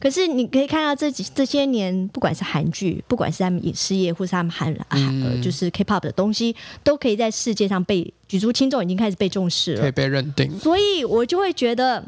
[0.00, 9.82] 可是你可以看到这几这些年，不管是韩剧，不管是他们影视业，或是他们韩、嗯呃就是 K-pop 的东西，都可以在世界上被举足轻重，已经开始被重视了。
[9.82, 10.58] 可以被认定。
[10.58, 12.02] 所以我就会觉得，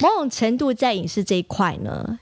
[0.00, 2.18] 某种程度在影视这一块呢，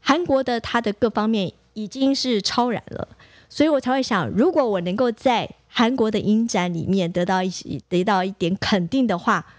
[0.00, 3.08] 韩国的它的各方面已经是超然了。
[3.48, 9.52] 所以我才会想，如果我能够在韩国的影展里面得到一些得到一点肯定的话，呃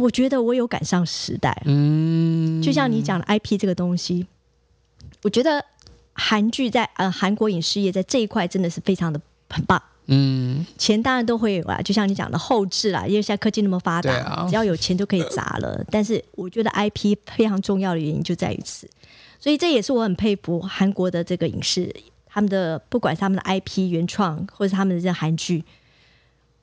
[0.00, 1.62] 我觉得我有赶上时代。
[1.66, 4.26] 嗯，就像你讲的 IP 这个东西，
[5.22, 5.64] 我觉得
[6.12, 9.82] 韩剧在呃韩国影视业在这一块真的是非常的很棒。
[10.06, 15.84] 嗯，钱当然都会有啊，就像你讲的后置啦，因为现在科技那么发达，啊只要有钱就可以砸了。
[15.90, 18.90] 但是我觉得 IP 非常重要的原因就在于此，
[19.38, 21.94] 所以这也是我很佩服韩国的这个影视，
[22.26, 25.64] 他们的不管是他们的 IP 原创，或者是他们的这个韩剧，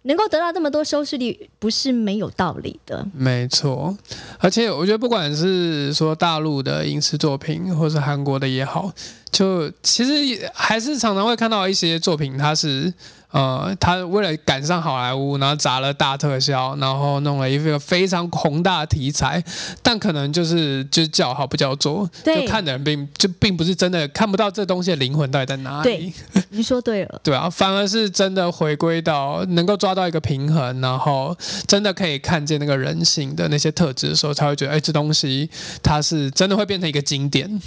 [0.03, 3.05] 能够得到这么多收视率，不是没有道理的。
[3.13, 3.97] 没错。
[4.39, 8.91] 而且我觉得，不管是说大陆的影视作品，或是韩国的也好，
[9.31, 12.93] 就其实还是常常会看到一些作品，它是
[13.31, 19.43] 呃，他为了赶上好莱坞，然后砸了大特效，然后弄了一个非常宏大的题材，
[19.83, 25.83] 但可能就是就是叫好不叫座，对就看的人并就并不是真的看不到这东西的灵魂到底在哪里。
[25.83, 26.13] 对
[26.49, 27.19] 你说对了。
[27.23, 35.47] 对啊，反而是真的回归到能够抓到一个平衡，然后真的可以看见那个人性的那些特质的时候，才会觉得，哎，这东西
[35.83, 37.61] 它是真的会变成一个经典。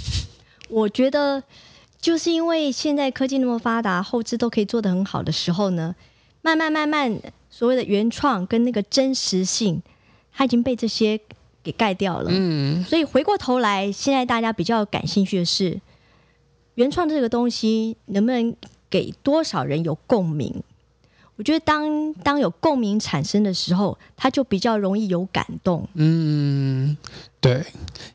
[0.69, 1.43] 我觉得
[2.03, 5.95] 就是因为现在科技那么发达，后置都可以做得很好的时候呢，
[6.43, 9.81] 慢慢慢慢，所谓的原创跟那个真实性，
[10.33, 11.21] 它已经被这些
[11.63, 12.29] 给盖掉了。
[12.33, 15.81] 嗯，所以回过头来，现在大家比较感兴趣的是，
[16.75, 18.57] 原创这个东西能不能
[18.91, 20.63] 给多少人有共鸣？
[21.37, 25.89] 我觉得当当有共鸣产生的时候，它就比较容易有感动。
[25.95, 26.97] 嗯，
[27.43, 27.55] 对，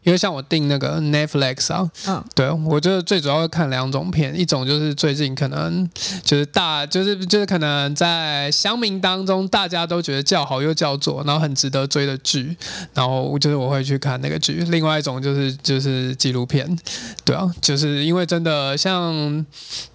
[0.03, 5.87] 因为像我订那个 Netflix 啊，嗯，对我觉得最主要会看两种片，一种就是最近可能
[6.23, 12.55] 就是大就是就是可能在乡民当中大家都觉得叫好又叫座，然后很值得追的剧，
[12.93, 14.53] 然后就是我会去看那个剧。
[14.69, 16.65] 另外一种就是就是纪录片，
[17.25, 19.45] 对啊，就是因为真的像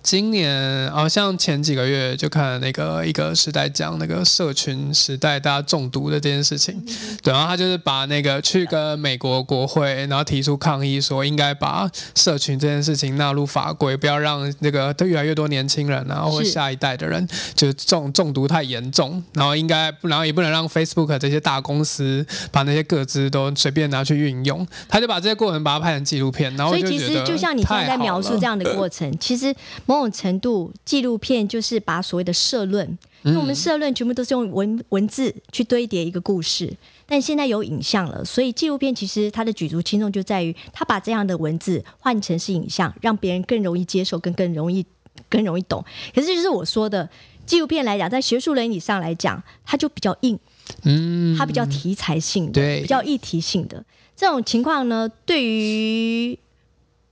[0.02, 0.52] 今年
[0.90, 6.84] 啊，像前几个月就看那个一个时代讲那个社群时代大家中毒的这件事情，
[7.22, 24.66] 对，然后他就是把那个去跟美国国会，然后提出抗议，说应该把社群这件事情纳入法规，不要让那个越来越多年轻人啊，或下一代的人就中中毒太严重，然后应该，然后也不能让 Facebook 这些大公司把那些个资都随便拿去运用。
[24.88, 29.54] 他就把这些过程把它拍成纪录片，然后所以其实就像你刚才在描述这样的过程，其实
[29.86, 32.98] 某种程度纪录片就是把所谓的社论。
[33.24, 36.68] 因为我们社论全部都是用文文字去堆叠一个故事，
[37.12, 44.86] 但现在有影像了，所以纪录片其实它的举足轻重就在于，它把这样的文字换成是影像，让别人更容易接受，更更容易
[45.28, 45.84] 更容易懂。
[46.14, 47.10] 可是就是我说的，
[47.44, 50.38] 纪录片来讲，在学术伦理上来讲，它就比较硬，
[50.84, 53.84] 嗯，它比较题材性的，对，比较议题性的
[54.16, 56.38] 这种情况呢，对于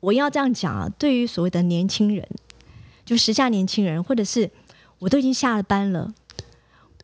[0.01, 2.27] 我要这样讲啊，对于所谓的年轻人，
[3.05, 4.51] 就时下年轻人，或者是。
[5.03, 6.13] 我都已经下了班了，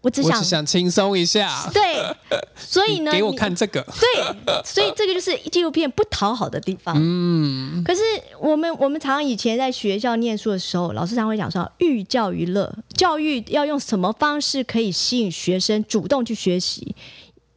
[0.06, 1.68] 我只想想轻松一下。
[1.74, 2.00] 对，
[2.56, 3.82] 所以呢，给我看这个。
[3.82, 6.94] 对，所以这个就是纪录片不讨好的地方。
[6.96, 7.82] 嗯。
[7.82, 8.00] 可是
[8.40, 16.94] 我们我们常常以前在学校念书的时候，老师常会讲说，寓教于乐，教育要用什么方式可以吸引学生主动去学习？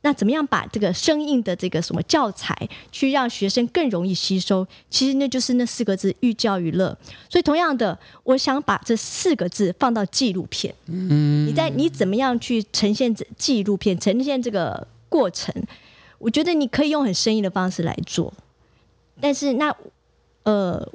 [0.02, 2.56] 那怎么样把这个生硬的这个什么教材，
[2.92, 4.66] 去让学生更容易吸收？
[4.90, 6.98] 其实那就是那四个字“寓教于乐”。
[7.30, 10.74] 所以同样的，我想把这四个字放到纪录片。
[10.88, 15.54] 嗯，你在你怎么样去呈现这纪录片，呈现这个过程？
[16.18, 18.34] 我觉得你可以用很生硬的方式来做，
[19.20, 19.76] 但是那
[20.44, 20.88] 呃。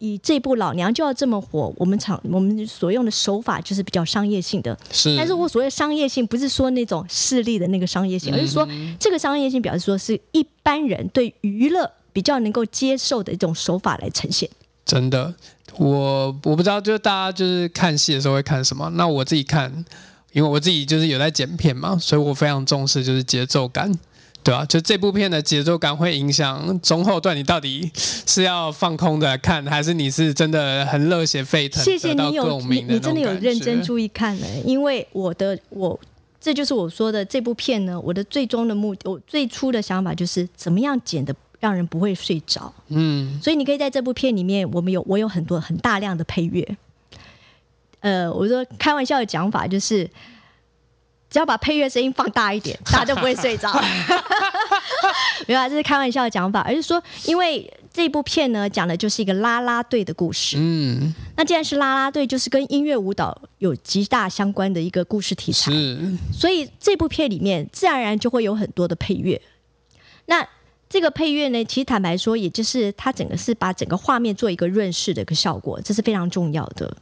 [0.00, 4.76] 以这部老娘就要这么火，我们厂我们所用的手法就是比较商业性的。
[4.90, 8.66] 是，但是我所谓商业性，不是说那种势力的那个商业性，而是说
[8.98, 14.48] 这个商业性表示说是一般人对娱乐比较能够接受的一种手法来呈现。
[14.86, 15.32] 真的，
[15.76, 18.90] 我我不知道，就是大家就是看戏的时候会看什么？
[18.94, 19.84] 那我自己看，
[20.32, 23.92] 因为我自己就是有在剪片嘛，所以我非常重视就是节奏感。
[24.42, 31.84] 对啊，就这部片的节奏感会影响中后段，你到底是要放空的看，还是你是真的很热血沸腾？
[31.84, 35.98] 谢谢你有你你真的有认真注意看了，因为我的我
[36.40, 42.72] 这就是我说的这部片呢，我的最终的目的，我最初的想法就是怎么样剪的让人不会睡着。
[42.88, 46.76] 嗯，所以你可以在这部片里面，我们有我有很多很大量的配乐。
[48.00, 50.08] 呃，我说开玩笑的讲法就是。
[51.30, 53.72] 只要把配乐声音放大一点， 大家就不会睡着。
[55.46, 60.56] 没有啊，这是开玩笑的讲法，而是说，因为这部片呢，讲的就是一个拉拉队的故事。
[60.58, 65.72] 嗯，那既然是拉拉队，就是跟音乐舞蹈有极大相关的一个故事题材。
[65.72, 69.40] 是，所以这部片里面自然而然就会有很多的配乐。
[70.26, 70.46] 那
[70.88, 76.96] 这个配乐呢，其实坦白说，也就是它整个是把整个画面做一个润饰的一个效果，这是非常重要的。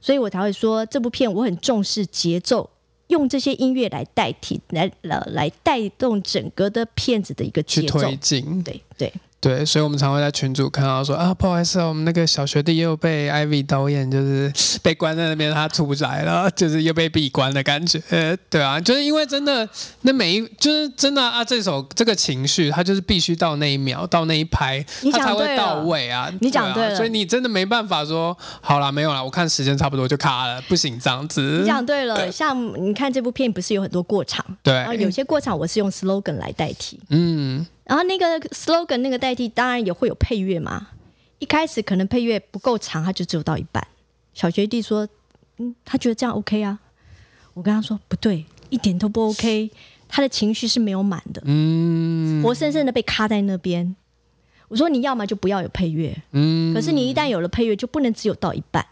[0.00, 2.70] 所以我才会说，这部片我很重视节奏。
[3.08, 9.12] 用这些音乐来代替，来来来带动整个的片子的一个节奏，推进，对对。
[9.40, 18.02] 对，所以我们常会在群组看到说啊，不好意思，我们那个小学弟又被 Ivy 导演就是被关在那边，他出不来了， 就是又被闭关的感觉。
[18.10, 19.68] 呃，对啊，就是因为真的，
[20.02, 26.28] 那每一就是真的啊，这首这个情绪，他就是必须到那一秒，到那一拍，他才会到位啊。
[26.40, 31.60] 你讲对了，所以你真的没办法说好了没有了，我看时间差不多就卡了，不行这样子。
[31.60, 37.64] 你讲对了，像你看这部片不是有很多过场，对，有些过场我是用 slogan 来代替，嗯。
[37.88, 40.88] 然后那个 slogan 那个代替，当然也会有配乐嘛。
[41.38, 43.84] 一开始可能配乐不够长，他就只有到一半。
[44.34, 45.08] 小学弟说
[45.56, 46.78] ：“嗯，他觉得这样 OK 啊。”
[47.54, 49.70] 我跟他说：“不对，一点都不 OK。
[50.06, 53.96] 他的情绪是没有满的，嗯，活生生的被卡在那边。”
[54.68, 58.84] 我说：“你要么就不要有配乐，嗯，可是你一旦有了配乐，就不能只有到一半。”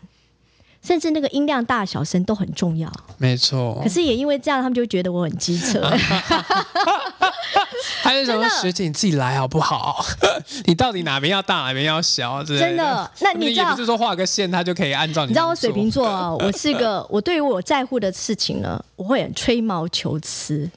[0.87, 3.81] 甚至那个音量大小声都很重要，没错。
[3.83, 5.83] 可是也因为这样，他们就觉得我很机车。
[8.03, 10.05] 还有什么学姐你自己来好不好？
[10.67, 12.41] 你到底哪边要大，哪边要小？
[12.45, 13.11] 真的？
[13.21, 15.31] 那你也不是说画个线，他就可以按照你。
[15.31, 20.71] 你知道我水瓶座啊， 我是个我对于我在乎的事情呢，我会很吹毛求疵，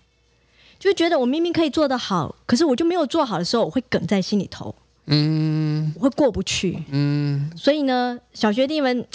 [0.80, 4.74] 就觉得我明明可以做得好，可是我就没有做好的时候，我会梗在心里头，
[5.06, 7.52] 嗯，我会过不去，嗯。
[7.56, 9.06] 所以呢，小学弟们。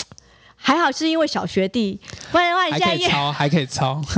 [0.67, 2.01] 还好是因为小学弟，
[2.33, 4.01] 不然的话你现在也抄，还可以抄。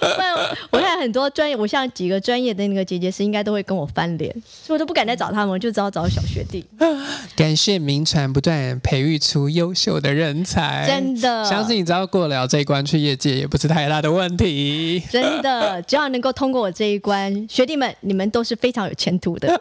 [0.00, 6.64] 不然我看很多专业，我像几个专业的那个姐姐是应该都会跟我翻脸，所以我都不敢再找他们，我就只好找小学弟。
[7.36, 10.86] 感谢名传不断，培育出优秀的人才。
[10.88, 15.02] 真的，相信你只要过了这一关，去业界也不是太大的问题。
[15.10, 19.60] 真的， 只要能够通过我这一关，学弟们你们都是非常有前途的。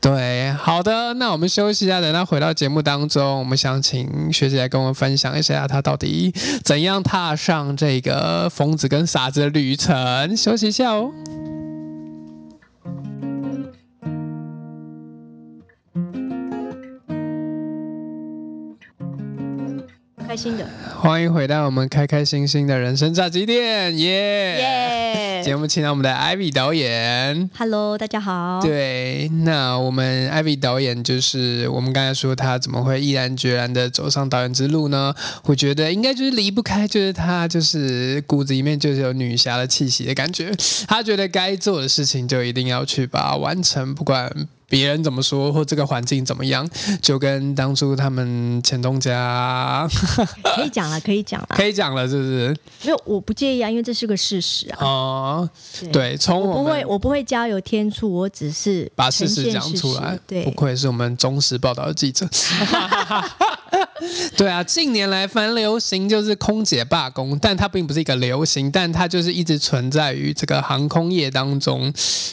[0.00, 5.15] 对，好的，那我们休息一下，等到回到节目当中，我们想请学姐来跟我们分。
[5.16, 6.32] 想一下他到底
[6.64, 11.12] 怎样踏上这个疯子跟傻子的旅程休息一下哦。
[20.26, 20.66] 开心的。
[20.98, 24.95] 欢迎回到我们开开心心的人生炸鸡店耶！
[25.46, 27.48] 节目请到我们的 Ivy 导演。
[27.56, 28.58] ！Hello，大家好。
[28.60, 35.14] 对，那我们 Ivy 导演就是我们刚才说他怎么会毅然决然的走上导演之路呢？
[35.44, 40.52] 我觉得应该就是离不开，就是他就是骨子里面就是有女侠的气息的感觉。
[40.88, 44.28] 他觉得该做的事情就一定要去把它完成，不管
[44.68, 46.68] 别人怎么说或这个环境怎么样，
[47.00, 49.88] 就跟当初他们前东家
[50.56, 51.48] 可以讲了，可以讲了。
[51.50, 52.56] 可以讲了，是不是？
[52.82, 54.78] 没有，我不介意啊，因为这是个事实啊。
[54.80, 55.50] 哦，
[55.92, 62.28] 对，从我我不会，我不会加油添醋，我只是把事实讲出来，对不，愧是我们忠实报道的记者。
[64.36, 71.92] 对啊，近年来蛮流行就是空姐罢工，但它并不是一个流行，但它就是一直存在于这个航空业当中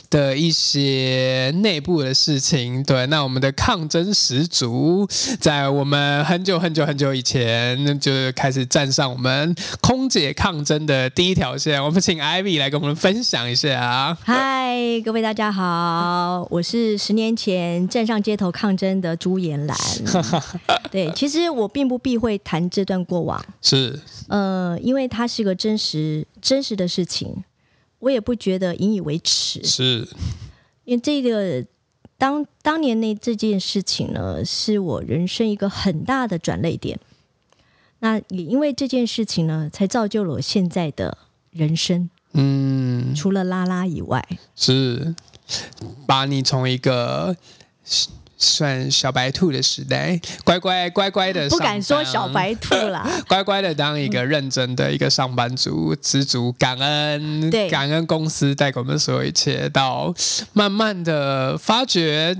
[0.09, 2.83] 的一些内部的事情。
[2.83, 5.07] 对，那我们的抗争十足，
[5.39, 11.83] 在我们很久很久很久以前就开始站上我们空姐抗争的第一条线。
[11.83, 14.17] 我们请 Ivy 来跟我们分享一下。
[14.23, 19.77] 嗨，各位大家好，我是十年前站上街头抗争的朱延兰。
[20.91, 27.43] 对，其实我并不避讳谈这段过往，是，呃，因为它是个真实真实的事情，
[27.99, 29.63] 我也不觉得引以为耻。
[29.63, 30.07] 是，
[30.83, 31.65] 因为这个
[32.17, 36.99] 当当年那这件事情呢，是我人生一个很大的转泪点。
[37.99, 41.17] 那也因为这件事情呢，才造就了我现在的
[41.51, 42.09] 人生。
[42.33, 45.15] 嗯，除了拉拉以外，是
[46.05, 47.37] 把你从一个
[48.43, 53.09] 算小白兔的时代，乖乖乖乖的，不敢说小，白兔啦。
[53.27, 60.13] 乖乖的当一个认真的一个上班族，知足感恩，对感恩公司带给我们所有一切，到
[60.51, 62.35] 慢慢的发觉。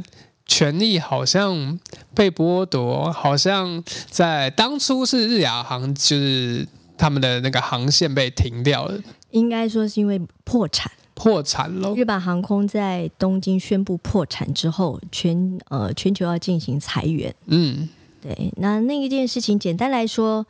[0.45, 1.79] 权利好像
[2.13, 3.81] 被剥夺，好像
[4.11, 8.99] 在当初是日亚航，就是他们的那个航线被停掉了，
[9.31, 10.91] 应该说是因为破产。
[11.13, 11.93] 破产了。
[11.95, 17.33] 日本航空在东京宣布破产之后，全呃全球要进行裁员。
[17.45, 17.87] 嗯，
[18.21, 20.45] 对，那那一件事情，简单来说，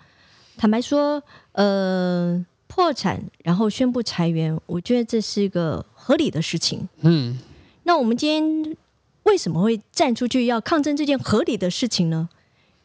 [0.57, 6.88] 坦白说，呃，破产然后宣布裁员，我觉得这是一个合理的事情。
[7.01, 7.38] 嗯，
[7.84, 8.76] 那我们今天
[9.24, 12.30] 为什么会站出去要抗争这件合理的事情呢？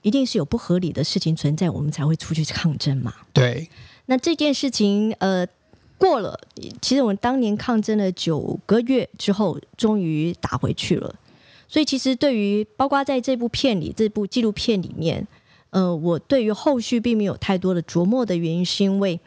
[0.02, 3.12] 一定是有不合理的事情存在，我们才会出去抗争嘛。
[3.32, 3.68] 对，
[4.06, 5.44] 那这件事情，呃，
[5.98, 6.38] 过了，
[6.80, 11.14] 其实我们当年抗争了九个月之后，终于打回去了。
[11.68, 15.26] 所以，其实对于包括在这部片里，这部纪录片里面，
[15.70, 19.16] 呃，我对于后续并没有太多的琢磨的原因，是因为《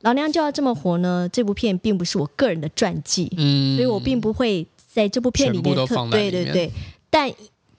[0.00, 6.70] 老娘就要这么活》呢，这部片并不是我个人的传记，嗯，所以我并不会在这部片里面特对对对，
[7.10, 7.32] 但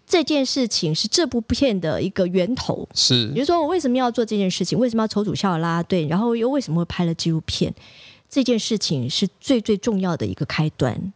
[0.08, 2.88] 这件事情是这部片的一个源头。
[2.93, 4.80] 是比如说，我为什么要做这件事情？
[4.80, 6.08] 为什么要筹组校友啦啦队？
[6.08, 7.74] 然后又为什么会拍了纪录片？
[8.36, 11.14] 这件事情是最最重要的一个开端。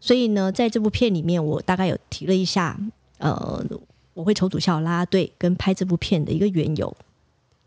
[0.00, 2.80] 所以呢，在这部片里面，我大概有提了一下，
[3.18, 3.62] 呃，
[4.14, 6.96] 我会筹组校友啦啦队跟拍这部片的一个缘由，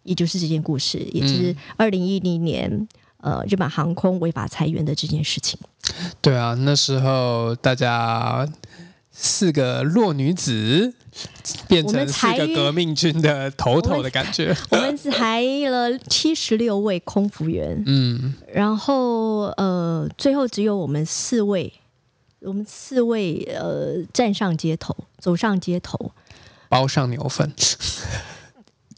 [0.02, 2.88] 也就是这件故事，也就是二零一零年。
[3.22, 5.60] 呃，日本航空违法裁员的这件事情，
[6.22, 8.48] 对啊，那时候大家
[9.18, 10.94] 四个弱女子
[11.70, 14.54] 变我成四个革命军的头头的感觉。
[14.70, 21.72] 我们裁了七十六位空服员，嗯，然后呃，最后只有我们四位，
[22.42, 26.12] 我们四位呃站上街头，走上街头。
[26.68, 27.54] 包上牛粪。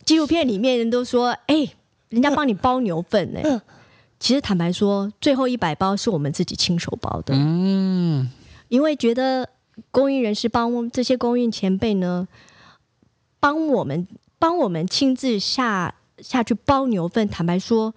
[0.03, 1.68] 纪录片里面人都说，哎、
[2.09, 3.61] 人家帮你包牛粪呢、
[4.20, 8.32] 其实坦白说，最后一百包是我们自己亲手包的，嗯，
[8.70, 9.49] 因为觉得
[9.91, 12.28] 公益人士帮我们这些公益前辈呢，
[13.39, 14.07] 帮我们
[14.39, 17.28] 帮我们亲自下下去包牛粪。
[17.28, 17.93] 坦白说，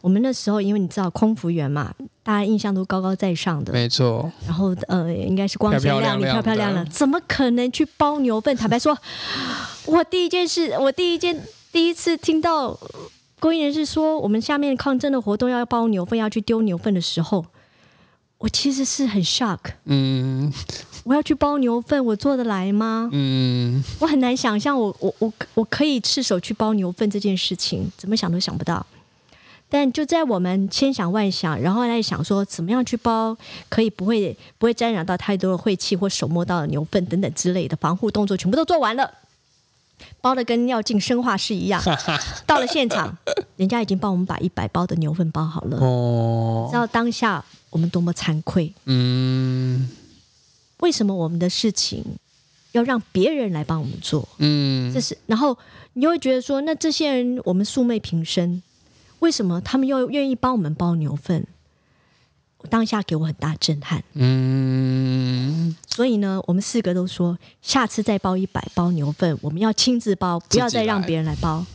[0.00, 8.56] 我们那时候因为你知道空服员嘛，大家印象都高高在上的，没错，然后呃，应该是光鲜亮丽、漂漂亮亮，怎么可能去包牛粪？
[8.56, 8.96] 坦白说，
[9.86, 12.78] 我第一件事，我第一件第一次听到
[13.40, 17.44] 公益人士说我们下面抗争的活动要包牛粪，要去丢牛粪的时候，
[18.38, 19.58] 我其实是很 shock。
[19.84, 20.52] 嗯
[21.04, 23.08] 我要去包牛粪，我做得来吗？
[23.12, 28.84] 嗯，我很难想象我，我我我可以赤手去包牛粪这件事情，怎么想都想不到。
[29.68, 33.36] 但就在我们千想万想，然后在想说怎么样去包，
[33.68, 39.10] 可以不会不会沾染到太多的晦气或手摸到的牛粪等等之类的防护动作，全部都做完了，
[40.20, 41.82] 包的跟要进生化室一样。
[42.46, 43.16] 到了现场，
[43.56, 45.78] 人家已经帮我们把一百包的牛粪包好了。
[45.78, 49.88] 哦知，道当下我们多么惭愧，嗯，
[50.78, 52.04] 为什么我们的事情
[52.72, 54.28] 要让别人来帮我们做。
[54.38, 55.56] 嗯这是，然后
[55.94, 58.62] 你就会觉得说，那这些人我们素昧平生，
[59.20, 61.46] 为什么他们又愿意帮我们包牛粪？
[62.70, 64.02] 当下给我很大震撼。
[64.14, 71.66] 嗯，所以呢，我们四个都说，下次再包一百包牛粪，我们要亲自包，不要再让别人来包。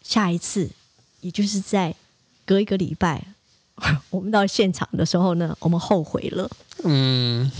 [0.00, 0.70] 下一次，
[1.20, 1.94] 也就是在
[2.46, 3.26] 隔一个礼拜，
[4.10, 6.48] 我们到现场的时候呢，我们后悔了，
[6.84, 7.50] 嗯，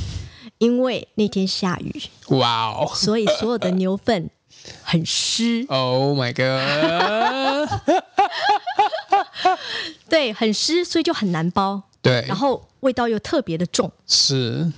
[0.59, 2.91] 因为那天下雨，哇哦。
[2.95, 4.31] 所以所有的牛粪
[4.83, 7.69] 很湿，，Oh my god，
[10.09, 12.25] 对，很湿，所以就很难包，对。
[12.29, 13.91] 然，后味道又特别的重。
[14.07, 14.73] 是，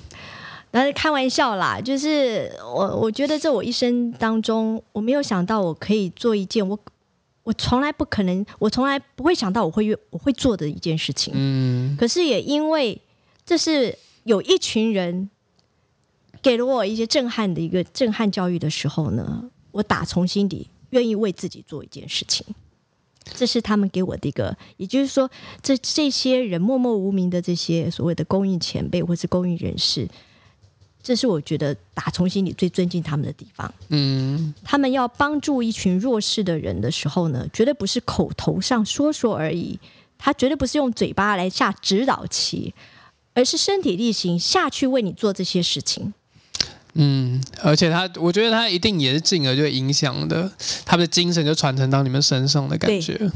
[0.71, 6.79] 但是开玩笑啦，就是我我觉得这我一生当中，我没有想到我可以做一件我
[7.47, 11.33] 我从来不可能，我从来不会想到我会我会做的一件事情。
[11.37, 13.01] 嗯可是也因为
[13.45, 15.31] 这是有一群人
[16.43, 22.45] 给了我一些震撼的一个震撼教育的时候呢，我打从心底愿意为自己做一件事情。
[23.35, 25.31] 这是他们给我的一个，也就是说，
[25.63, 30.09] 这这些人默默无名的这些所谓的公益前辈或是公益人士，
[31.07, 33.73] 这是我觉得打从心里最尊敬他们的地方。
[33.91, 39.79] 嗯他们要帮助一群弱势的人的时候呢，绝对不是口头上说说而已，
[40.19, 42.75] 他绝对不是用嘴巴来下指导棋，
[43.35, 46.13] 而是身体力行下去为你做这些事情。
[46.95, 50.51] 嗯，而且他，我觉得他一定也是进而就影响的，
[50.85, 53.31] 他的精神就传承到你们身上的感觉，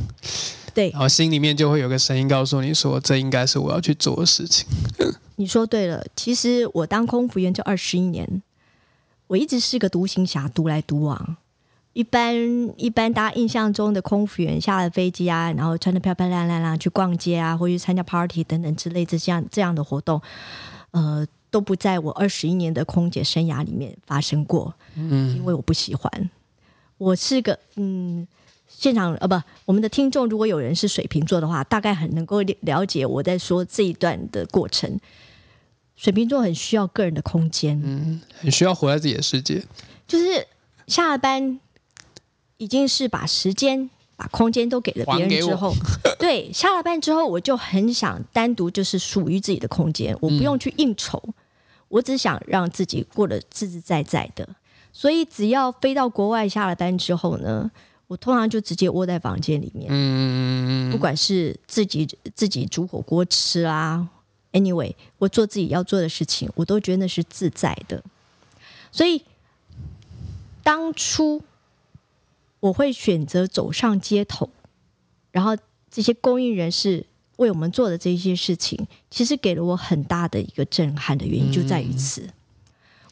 [0.80, 4.66] 对然，后心里面就会有个声音告诉你说，这应该是我要去做的事情。
[5.36, 6.02] 你说对了。
[6.16, 8.42] 其实我当空服员这二十一年，
[9.26, 11.36] 我一直是个独行侠，独来独往。
[11.92, 12.34] 一般
[12.76, 20.22] 一般大家印象中的空服员下了飞机啊，然后穿的漂漂亮亮啊，去逛街啊，或去参加 party 等等之类这样这样的活动，
[20.92, 24.72] 呃，都不在我二十一年的空姐生涯里面发生过。
[24.94, 26.30] 嗯因为我不喜欢。
[26.96, 28.26] 我是个嗯，
[28.72, 34.98] 现场呃不，我们的听众如果有人是水瓶座的话，大概很能够了了解我在说这一段的过程。
[35.96, 39.62] 水瓶座很需要个人的空间，嗯，很需要活在自己的世界。
[40.06, 40.46] 就是
[40.86, 41.60] 下了班
[42.56, 45.74] 已经是把时间、把空间都给了别人之后，
[46.18, 51.22] 对，下了班之后，我就很想单独就是属于自己的空间，我不用去应酬，
[51.88, 54.48] 我只想让自己过得自自在在的。
[54.94, 57.70] 所以只要飞到国外下了班之后呢，
[58.10, 64.08] 我通常就直接窝在房间里面，嗯不管是自己自己煮火锅吃啊
[64.50, 68.02] ，anyway，我做自己要做的事情，我都觉得那是自在的。
[68.90, 69.22] 所以
[70.64, 71.44] 当初
[72.58, 74.50] 我会选择走上街头，
[75.30, 75.56] 然后
[75.88, 77.06] 这些公益人士
[77.36, 82.28] 为我们做的这些事情，其实给了我很大的一个震撼的原因就在于此。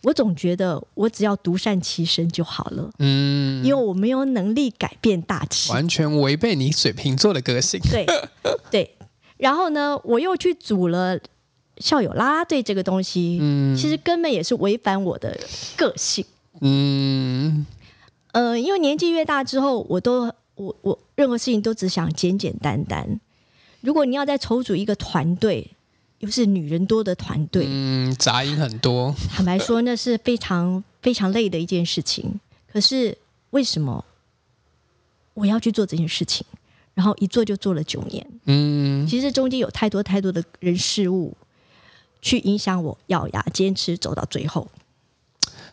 [0.08, 5.70] 我总觉得我只要独善其身就好了，嗯，因为我没有能力改变大气。
[5.70, 7.78] 完全违背你水瓶座的个性。
[7.90, 8.06] 对
[8.72, 8.96] 对，
[9.36, 11.20] 然后呢，我又去组了
[11.76, 15.38] 校友啦啦队这个东西，嗯其实根本也是违反我的
[15.76, 16.24] 个性。
[16.62, 17.66] 嗯
[18.32, 23.20] 呃，因为年纪越大之后，我都我我任何事情都只想简简单单。
[23.82, 25.72] 如果你要再筹组一个团队，
[26.20, 29.14] 又是女人多的团队，嗯，杂音很多。
[29.30, 32.40] 坦白说，那是非常非常累的一件事情。
[32.66, 33.16] 可是
[33.50, 34.04] 为什么
[35.34, 36.44] 我要去做这件事情？
[36.94, 38.26] 然后一做就做了九年。
[38.46, 41.36] 嗯其实中间有太多太多的人事物
[42.20, 44.68] 去影响我，咬牙坚持走到最后。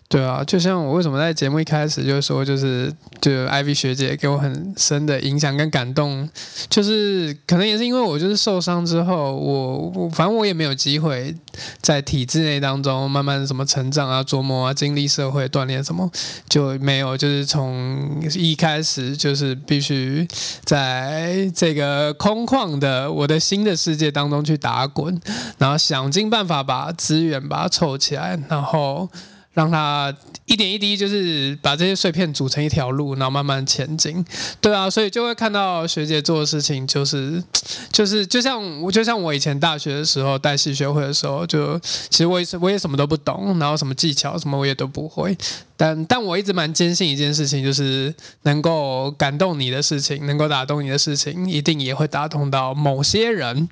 [0.08, 6.30] 对啊，就像我为什么在节目一开始就说，就是就 Ivy 学姐给我很深的影响跟感动，
[6.70, 11.36] 就是可能也是因为我就是受伤之后，我我反正我也没有机会
[11.82, 16.10] 在体制内当中慢慢什么成长啊、琢磨啊、经历社会锻炼什么，
[16.48, 20.26] 就没有就是从一开始就是必须
[20.64, 25.20] 在这个空旷的我的新的世界当中去打滚，
[25.58, 29.10] 然后想尽办法把资源把它凑起来，然后。
[29.56, 34.24] 让它一点一滴，就是把这些碎片组成一条路，然后慢慢前进。
[34.62, 37.44] 对啊，所以就会看到学姐做的事情，就是
[37.92, 45.36] 就是就像我就像我以前大学的时候带戏学会的时候，就其实我也是我也什么都不懂，然后什么技巧什么我也都不会。
[45.78, 53.68] 但但我一直蛮坚信一件事情，就是能够感动你的事情，能够打动你的事情，一定也会打动到某些人。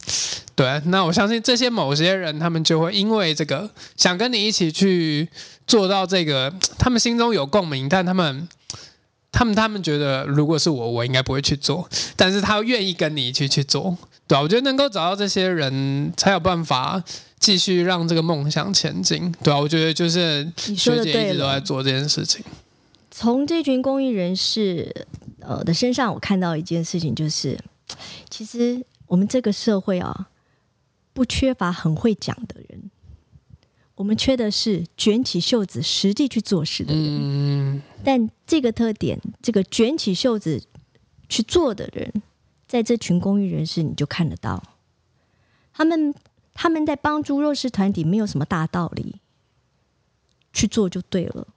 [0.55, 5.27] 对，那我相信这些某些人，他们就会因为这个想跟你一起去
[5.67, 8.47] 做到这个，他们心中有共鸣，但他们。
[9.35, 13.97] 他们他们觉得，如果是我，我应该不会去做，但是他愿意跟你一起去做，
[14.27, 17.03] 对啊，我觉得能够找到这些人，才有办法
[17.39, 21.33] 继续让这个梦想前进，对啊，我觉得就是学姐一。
[21.33, 22.45] 直都在做这件事情。
[23.09, 25.07] 从这群公益人士
[25.39, 27.59] 呃的身上，我看到一件事情，就是
[28.29, 30.27] 其实我们这个社会啊，
[31.11, 32.91] 不缺乏很会讲的人，
[33.95, 37.03] 我们缺的是卷起袖子实际去做事的人。
[37.05, 40.63] 嗯，但这个特点，这个卷起袖子
[41.29, 42.11] 去做的人，
[42.67, 44.63] 在这群公益人士你就看得到，
[45.73, 46.13] 他们
[46.53, 49.21] 他们在帮助弱势团体没有什么大道理，
[50.51, 51.47] 去做就对了。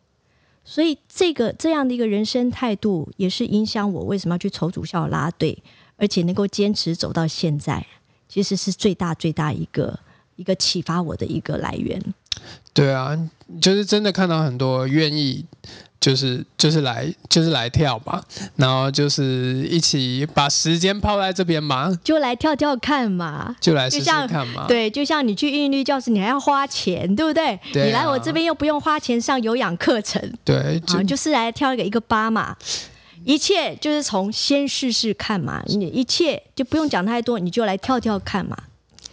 [0.63, 5.63] 所以这个这样的一个人生态度，也是影响我为什么要去筹组校拉队，
[5.97, 7.87] 而且能够坚持走到现在，
[8.29, 9.99] 其实是最大最大一个
[10.37, 12.01] 一个启发我的一个来源。
[12.73, 13.19] 对啊，
[13.61, 15.45] 就是真的看到很多愿意，
[15.99, 18.23] 就是就是来就是来跳嘛，
[18.57, 24.67] 然后就是一起把时间泡在这边嘛，就来跳跳看嘛，就来试试看嘛。
[24.69, 27.59] 对，就像你去韵律教室，你还要花钱，对不对？
[27.73, 32.55] 对啊你来我这边又不用花钱上有氧课程，对，就是来跳一个一个八嘛。
[33.25, 38.57] 一切就是从先试试看嘛，你一切就不用讲太多，你就来跳跳看嘛，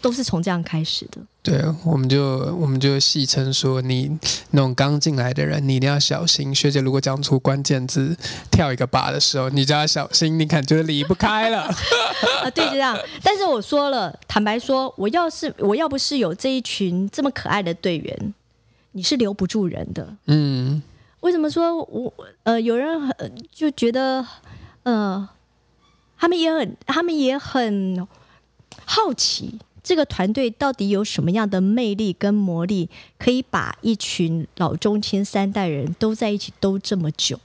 [0.04, 1.22] 都是从这样开始的。
[1.42, 2.22] 对，我们就
[2.60, 4.20] 我们就戏称说，你
[4.52, 6.54] 那种刚进来的人，你一定要小心。
[6.54, 8.16] 学姐如果讲出关键字
[8.52, 11.62] “跳一个八”的时候，你就要小心，你看就是离不开了。
[12.44, 12.98] 啊，对，就这样。
[13.24, 18.34] 但是我说了，坦白说，我要是我要不是有这一群这么可爱的队员，
[18.92, 20.16] 你是留不住人的。
[20.28, 20.84] 嗯，
[21.22, 24.26] 为什么说我呃有人很就觉得
[24.84, 25.30] 呃
[26.18, 28.06] 他们也很他们也很
[28.86, 37.40] 好奇这个团队到底有什么样的魅力跟魔力，可以把一群老中青三代人都在一起都这么久？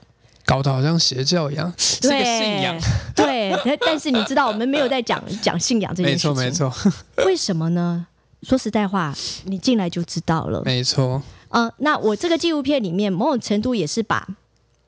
[0.47, 2.79] 搞得好像邪教一样， 是个信仰。
[3.15, 6.73] 对，但但是你知道我们没有在讲讲信仰这件事情，错，没错，
[7.27, 8.07] 为什么呢？
[8.43, 9.13] 说实在话，
[9.45, 10.63] 你进来就知道了。
[10.65, 11.21] 没错。
[11.49, 14.27] 呃，那我这个纪录片里面，某种程度也是把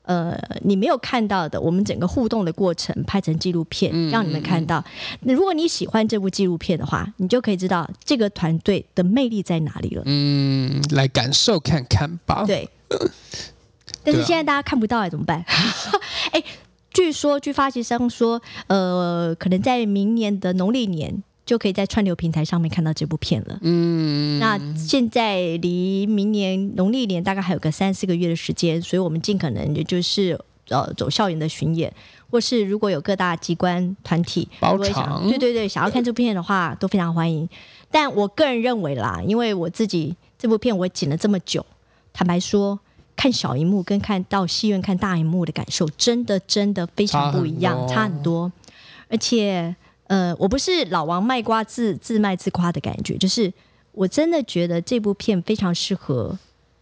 [0.03, 4.83] 呃你没有看到的我们整个互动的过程拍成纪录片，嗯让你们看到。
[5.21, 10.03] 那如果你喜欢这部纪录片的话，你就可以知道这个团队的魅力在哪里了。
[10.05, 12.43] 嗯，来感受看看吧。
[12.45, 12.69] 对。
[14.03, 15.45] 但是现在大家看不到哎，怎么办？
[16.31, 16.43] 哎，
[16.91, 23.59] 据说据发行商说，呃，可能在明年的农历年就可以在串流平台上面看到这部片了。
[23.61, 30.39] 嗯，那现在离明年农历年大概还有个三四个月的时间，所以我们尽可能也就是
[30.69, 31.93] 呃走校园的巡演，
[32.29, 37.49] 或是如果有各大机关团体包场对对对，想要看这部片的话，都非常欢迎。
[37.91, 41.65] 但我个人认为啦，因为我自己这部片我剪了这么久，
[42.13, 42.79] 坦白说。
[43.13, 48.51] 看小荧幕跟看到戏院看大荧幕的感受，真的真的非常不一样，差很多差很多。
[49.09, 49.75] 而且，
[50.11, 53.53] 呃，我不是老王卖瓜自自卖自夸的感觉，就是
[53.93, 56.37] 我真的觉得这部片非常适合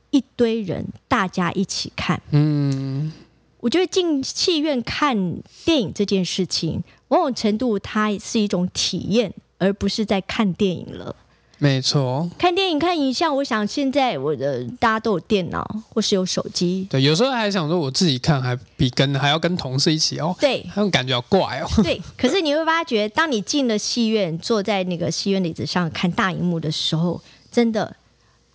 [0.10, 2.20] 一堆人大家一起看。
[2.32, 3.14] 嗯，
[3.60, 11.16] 我觉得进戏院看电影这件事情，某种程度它是一种体验，而不是在看电影了。
[11.62, 12.30] 没错。
[12.38, 21.68] 看电影、看影像，我想现在我的大家都有电脑或是有手机，对，有时候还想说我自己看还比跟还要跟同事一起哦，对那种感觉好怪哦。
[21.84, 22.01] 对。
[22.18, 27.93] 可是你会发觉，当你进了戏院，坐在那个戏院椅子上看大荧幕的时候，真的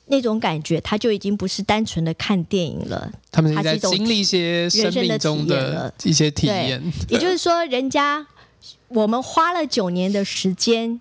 [0.07, 3.12] 那种感觉，他就已经不是单纯的看电影了。
[3.30, 6.92] 他们是在经历一些生命中的一些体对验。
[7.11, 8.26] 也就是说，人家
[8.88, 11.00] 我们花了九年的时间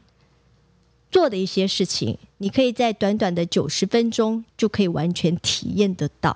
[1.13, 6.35] 做的一些事情，你可以在短短的九十分钟就可以完全体验得到。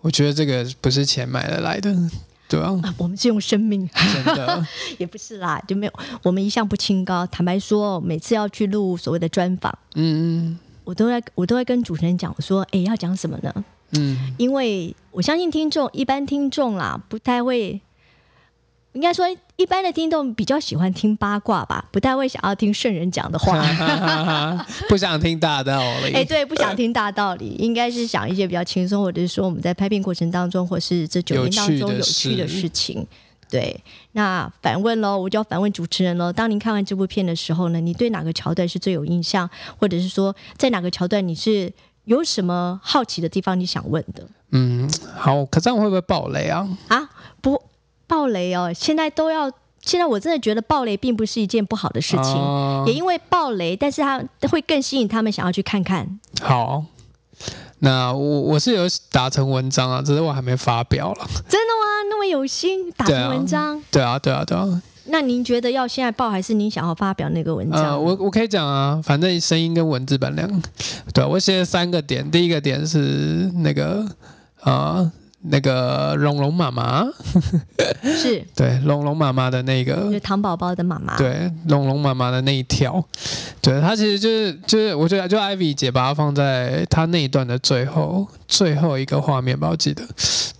[0.00, 1.94] 我觉得这个不是钱买得来的，
[2.48, 4.66] 对啊，啊，我们是用生命，真的，
[4.98, 7.26] 也不是啦，就没有我们一向不清高。
[7.26, 13.64] 坦白说，每次要去录所谓的专访，嗯嗯我都在我都会跟主持人讲，我说，哎，要讲什么呢？
[13.92, 17.80] 嗯因为我相信听众一般听众啦，不太会，
[18.92, 19.26] 应该说
[19.56, 23.58] 一般的听众比较喜欢听八卦吧，不太会想要听圣人讲的话。
[23.60, 26.12] 嗯， 不想听大道理。
[26.16, 33.06] 哎，对，不想听大道理， 应该是想一些比较轻松，或者是说我们在拍片过程当中，或是这九年当中有有趣的事事情。
[33.48, 33.82] 对，
[34.12, 36.32] 那反问喽，我就要反问主持人喽。
[36.32, 41.70] 当您看完这部片的时候呢，你对哪个桥段是最有印象，或者是说在哪个桥段你是
[42.04, 46.66] 有什么好奇的地方你想问的嗯，好，可这样会不会爆雷啊？
[46.88, 47.10] 啊？
[47.42, 47.62] 不，
[48.06, 49.50] 爆雷哦，现在都要，
[49.80, 56.20] 现在我真的觉得暴雷并不是一件不好的事情，哦也因为暴雷，但是它会更吸引他们想要去看看。
[56.40, 56.84] 好，
[57.78, 61.26] 那我我是有打成文章啊，只是我还没发表了。
[61.48, 62.08] 真的吗？
[62.10, 67.82] 那么有心打成文章，对啊，对啊，对啊，那您觉得要现在报，还是您想要发表那个文章？
[67.82, 70.62] 呃，我我可以讲啊，反正声音跟文字版两，
[71.14, 74.06] 对我写了三个点，第一个点是那个
[74.60, 75.10] 啊。
[75.44, 77.04] 那个龙龙妈妈
[78.02, 81.16] 是 对龙龙妈妈的那个，就是糖宝宝的妈妈。
[81.16, 83.04] 对龙龙妈妈的那一条，
[83.60, 90.02] 对她其实就是就是，我觉得就 Ivy 姐把它放在她那一段的最后最后一个画面吧，我记得。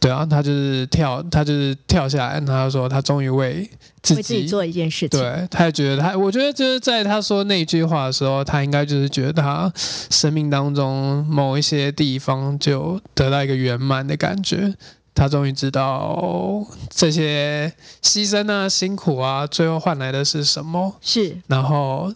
[0.00, 3.70] 对啊，她就是跳，她就是跳下来，她说她终于为
[4.02, 5.20] 自己做一件事情。
[5.20, 14.74] 对，他也觉得他，我觉得就是在他说那句话的时候，他应该就是觉得他生命当中某一些地方就得到一个圆满的感觉。
[15.14, 17.70] 他终于知道这些
[18.02, 20.96] 牺牲啊、辛苦啊，最后换来的是什么？
[21.02, 22.10] 是，然后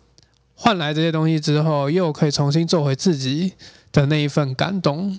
[0.55, 3.53] 换来这些东西之后，又可以重新做回自己
[3.93, 5.19] 的那一份感动，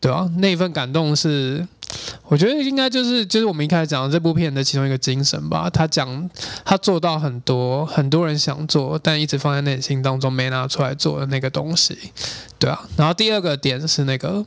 [0.00, 1.68] 对啊，那一份感动是，
[2.28, 5.68] 我觉得应该就是就是我们一开始讲的这部片的其中一个精神吧。
[5.70, 6.30] 他讲
[6.64, 11.96] 他做到很多很多人想做，但一直放在内心当中没拿出来做的那个东西，
[12.58, 12.88] 对啊。
[12.96, 14.46] 然后第二个点是那个。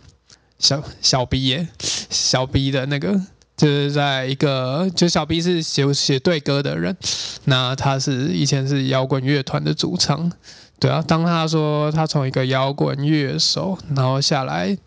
[0.60, 1.68] 小小 B 耶，
[2.10, 3.20] 小 B 的那个
[3.58, 6.96] 就是在一个，就小 B 是写写对歌的人，
[7.46, 10.32] 那他是以前是摇滚乐团的主唱，
[10.84, 11.02] 对啊。
[11.08, 14.78] 当他说他从一个摇滚乐手，然后下来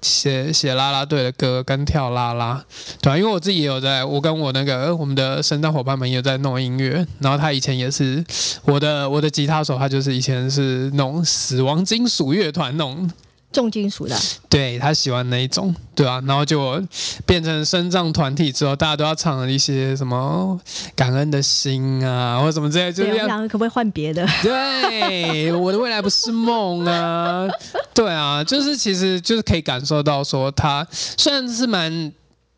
[0.00, 2.64] 写写啦啦队的歌跟跳啦啦，
[3.02, 3.18] 对啊。
[3.18, 8.24] 因为我自己也有在，我跟我那个我们的生诞伙伴们也在弄音乐，然后他以前也是
[8.64, 13.10] 我的我的吉他手，他就是以前是弄死亡金属乐团弄。
[13.52, 14.16] 重金属的，
[14.48, 16.82] 对他喜欢那一种，对啊，然后就
[17.26, 20.58] 变成生藏团体之后，大家都要唱一些什么
[20.96, 23.46] 感恩的心啊，或者什么之类，就这样。
[23.48, 24.26] 可不可以换别的？
[24.42, 27.46] 对，我的未来不是梦啊，
[27.94, 32.12] 对啊，就是其实就是可以感受到说，他虽然是蛮。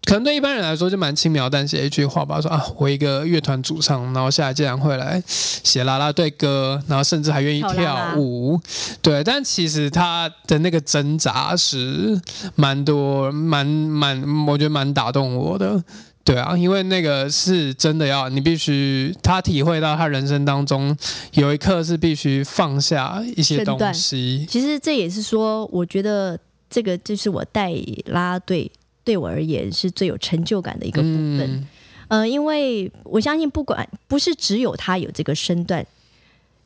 [0.04, 8.60] 可能对一般人来说就蛮轻描淡写一句话吧，说啊，我一个乐团主唱，然后下来竟然会来写啦啦队歌，然后甚至还愿意跳舞，
[9.00, 9.24] 对。
[9.24, 12.20] 但其实他的那个挣扎是
[12.54, 15.82] 蛮多、蛮蛮，我觉得蛮打动我的，
[16.22, 20.94] 对啊，因为那个是真的要你必须他体会到他人生当中
[21.32, 24.46] 有一刻是必须放下一些东西。
[24.50, 26.38] 其实这也是说，我觉得
[26.68, 27.72] 这个就是我带
[28.06, 28.70] 啦队。
[29.04, 31.68] 对我而言是最有成就感的一个部分，
[32.08, 35.86] 呃，因为我相信不管不是只有他有这个身段，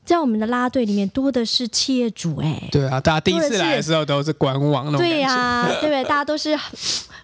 [0.05, 6.03] 在我们的拉队里面多的是企业主，哎，对啊，大家第一次来的时候都是官网，对呀，对不对？
[6.05, 6.57] 大家都是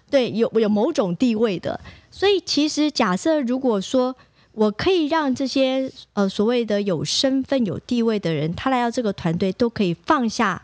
[0.09, 1.79] 对有有某种地位的，
[2.11, 4.15] 所以其实假设如果说
[4.51, 10.61] 我可以让这些呃所谓的有身份有地位的人，他来到这个团队都可以放下。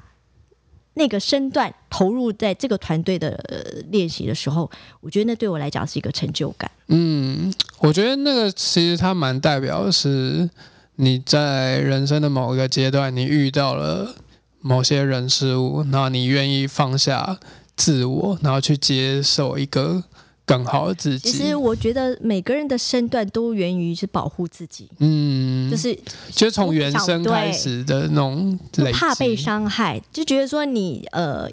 [0.93, 4.69] 那个身段投入在这个团队的练习的时候，
[4.99, 6.69] 我觉得那对我来讲是一个成就感。
[6.87, 10.49] 嗯，我觉得那个其实它蛮代表的是
[10.95, 14.15] 你在人生的某一个阶段，你遇到了
[14.59, 17.39] 某些人事物，那你愿意放下
[17.75, 20.03] 自我，然后去接受一个。
[20.51, 21.31] 更好的自己。
[21.31, 25.97] 其实我觉得每个人的身段都源于是保护自己，嗯，就是
[26.31, 28.59] 就从原生开始的那种
[28.93, 31.49] 怕被伤害，就觉得说你呃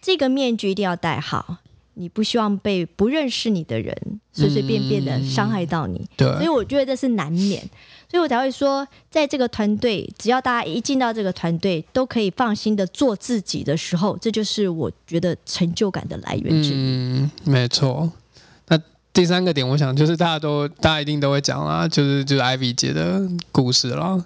[0.00, 1.56] 这个面具一定要戴好，
[1.94, 3.94] 你不希望被不认识你的人
[4.32, 7.62] 随随便便的伤害到你，对，所以我觉得这是难免。
[8.10, 16.74] 所以我才会说，在这个团队，只要大家一进到这个团队，都可以放心的做自己的时候，这就是我觉得成就感的来源之一。
[16.74, 18.10] 嗯，没错。
[19.12, 23.20] 那第三个点，我想就是大家都大家一定都会讲啦，就是就是 Ivy 姐的
[23.52, 24.24] 故事啦。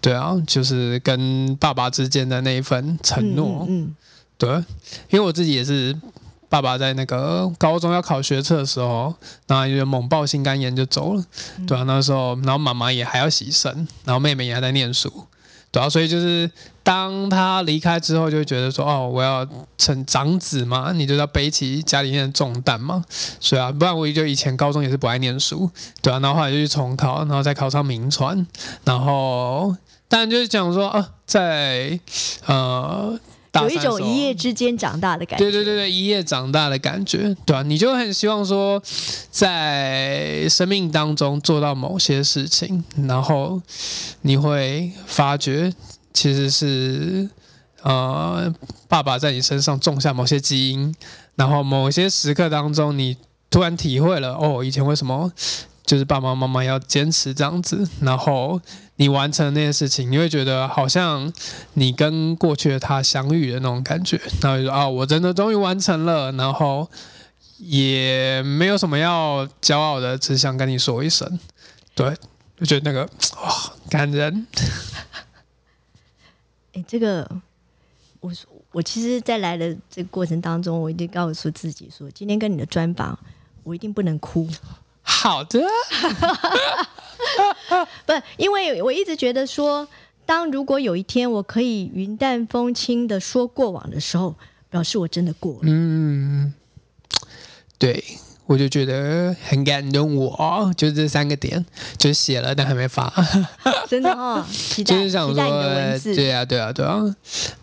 [0.00, 3.66] 对啊，就是跟爸爸之间的那一份承诺。
[3.68, 3.94] 嗯，
[4.38, 4.48] 对，
[5.10, 5.98] 因为我自己也是。
[6.48, 9.12] 爸爸在那个高中要考学测的时候，
[9.48, 11.24] 然后就猛爆心肝炎就走了，
[11.66, 15.12] 对啊，那时候，然后妈妈也还要洗肾，然后妹妹也还在念书，
[15.70, 16.50] 对啊，所以就是
[16.82, 19.46] 当他离开之后，就觉得说，哦，我要
[19.76, 23.04] 成长子嘛，你就要背起家里面的重担嘛，
[23.40, 28.46] 所以啊，不然我就以前高中也是不爱念书，对啊，然后后来就去重考，然后再考上名传，
[28.84, 29.76] 然后
[30.08, 32.00] 但就是讲说，啊，在
[32.46, 33.18] 呃。
[33.62, 38.82] 有一种一夜之间长大的感觉，对对对对，一夜长大的感觉，对啊，你就很希望说，
[39.30, 43.60] 在生命当中做到某些事情，然后
[44.22, 45.72] 你会发觉，
[46.12, 47.28] 其实是
[47.82, 48.52] 呃，
[48.88, 50.94] 爸爸在你身上种下某些基因，
[51.34, 53.16] 然后某些时刻当中，你
[53.50, 55.32] 突然体会了，哦，以前为什么？
[55.86, 58.60] 就是爸爸妈妈要坚持这样子，然后
[58.96, 61.32] 你完成那些事情，你会觉得好像
[61.74, 66.90] 你跟过去的他相遇的那种感觉，然后就说啊，我真的终于完成了，然后
[67.58, 71.38] 也没有什么要骄傲的，只想跟你说一声，
[71.94, 72.16] 对，
[72.58, 73.08] 我觉得那个
[73.40, 74.46] 哇感人。
[76.74, 77.30] 哎，这个
[78.20, 78.32] 我
[78.72, 83.18] 我其实，在来的这个过程当中，我一定告诉自己说，今天跟你的专访，
[83.62, 84.46] 我一定不能哭。
[85.08, 85.60] 好的，
[88.04, 89.86] 不，因为我一直觉得说，
[90.26, 94.34] 当如果有一天我可以云淡风轻的说过往的时候，
[94.68, 95.60] 表示我真的过了。
[95.62, 96.52] 嗯，
[97.78, 98.02] 对。
[98.48, 101.66] 我就觉得很感动，我就这三个点
[101.98, 103.12] 就写了，但还没发。
[103.90, 104.46] 真的哦，
[104.86, 107.02] 就是想说，对啊，对啊，对啊。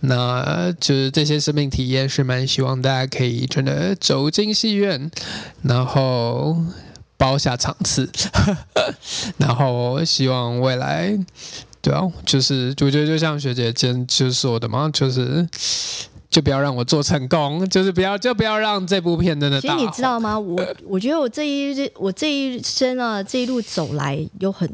[0.01, 5.09] 那就是这些生命体验是蛮希望大家可以真的走进戏院，
[5.61, 6.57] 然后
[7.17, 8.09] 包下场次，
[9.37, 11.17] 然后希望未来，
[11.81, 15.47] 对啊，就是我觉得就像学姐今就是说的嘛，就是。
[16.33, 19.61] 就不要让我做成功，就是不要就不要让这部片真的。
[19.61, 20.39] 其实你知道吗？
[20.39, 24.67] 我我觉得我这一我这一生啊，这一路走来有很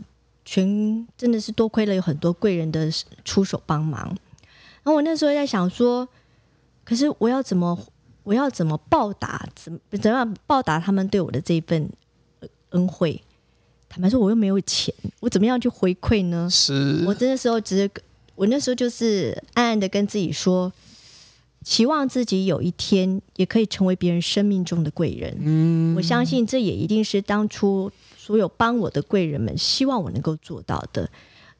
[0.45, 2.89] 全，真的是多亏了有很多贵人的
[3.25, 4.01] 出手帮忙。
[4.05, 6.07] 然后我那时候在想说，
[6.85, 7.77] 可是我要怎么
[8.23, 11.89] 我要怎么报答怎怎样报答他们对我的这一份
[12.69, 13.21] 恩惠？
[13.87, 16.47] 坦白说，我又没有钱，我怎么样去回馈呢？
[16.51, 17.89] 是我那时候只是
[18.35, 20.71] 我那时候就是暗暗的跟自己说。
[21.61, 25.37] 期望自己有一天也可以成为别人生命中的贵人。
[25.41, 31.09] 嗯，我相信这也一定是当初所有帮我的贵人们希望我能够做到的。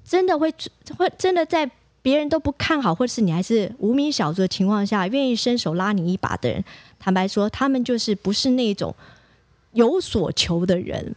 [0.05, 0.53] 真的会
[0.97, 1.69] 会真的在
[2.01, 6.63] 别人都不看好，或者是你还是无名小卒的情况下，愿意伸手拉你一把的人，
[6.97, 8.95] 坦白说，他们就是不是那种
[9.73, 11.15] 有所求的人。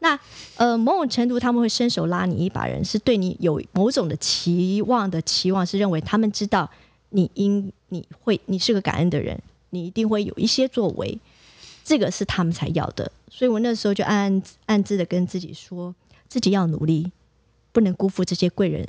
[0.00, 0.18] 那
[0.56, 6.70] 呃，某种程度他们会伸手拉你一把，人是对你有某种的期望的期望，是认为他们知道。
[7.10, 11.18] 你应你会你是个感恩的人，你一定会有一些作为，
[11.82, 13.10] 这个是他们才要的。
[13.30, 15.94] 所以我那时候就暗暗暗自的跟自己说，
[16.28, 17.10] 自己要努力，
[17.72, 18.86] 不能辜负这些贵人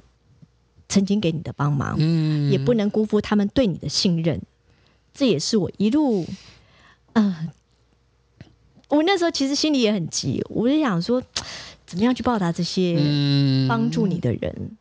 [0.90, 4.42] 曾经给你的帮忙，嗯，也不能辜负他们对你的信任。
[5.14, 6.28] 这也是我一路，
[7.14, 7.48] 呃，
[8.90, 11.24] 我那时候其实心里也很急，我就想说，
[11.88, 12.96] 怎么样去报答这些
[13.68, 14.78] 帮助你的人，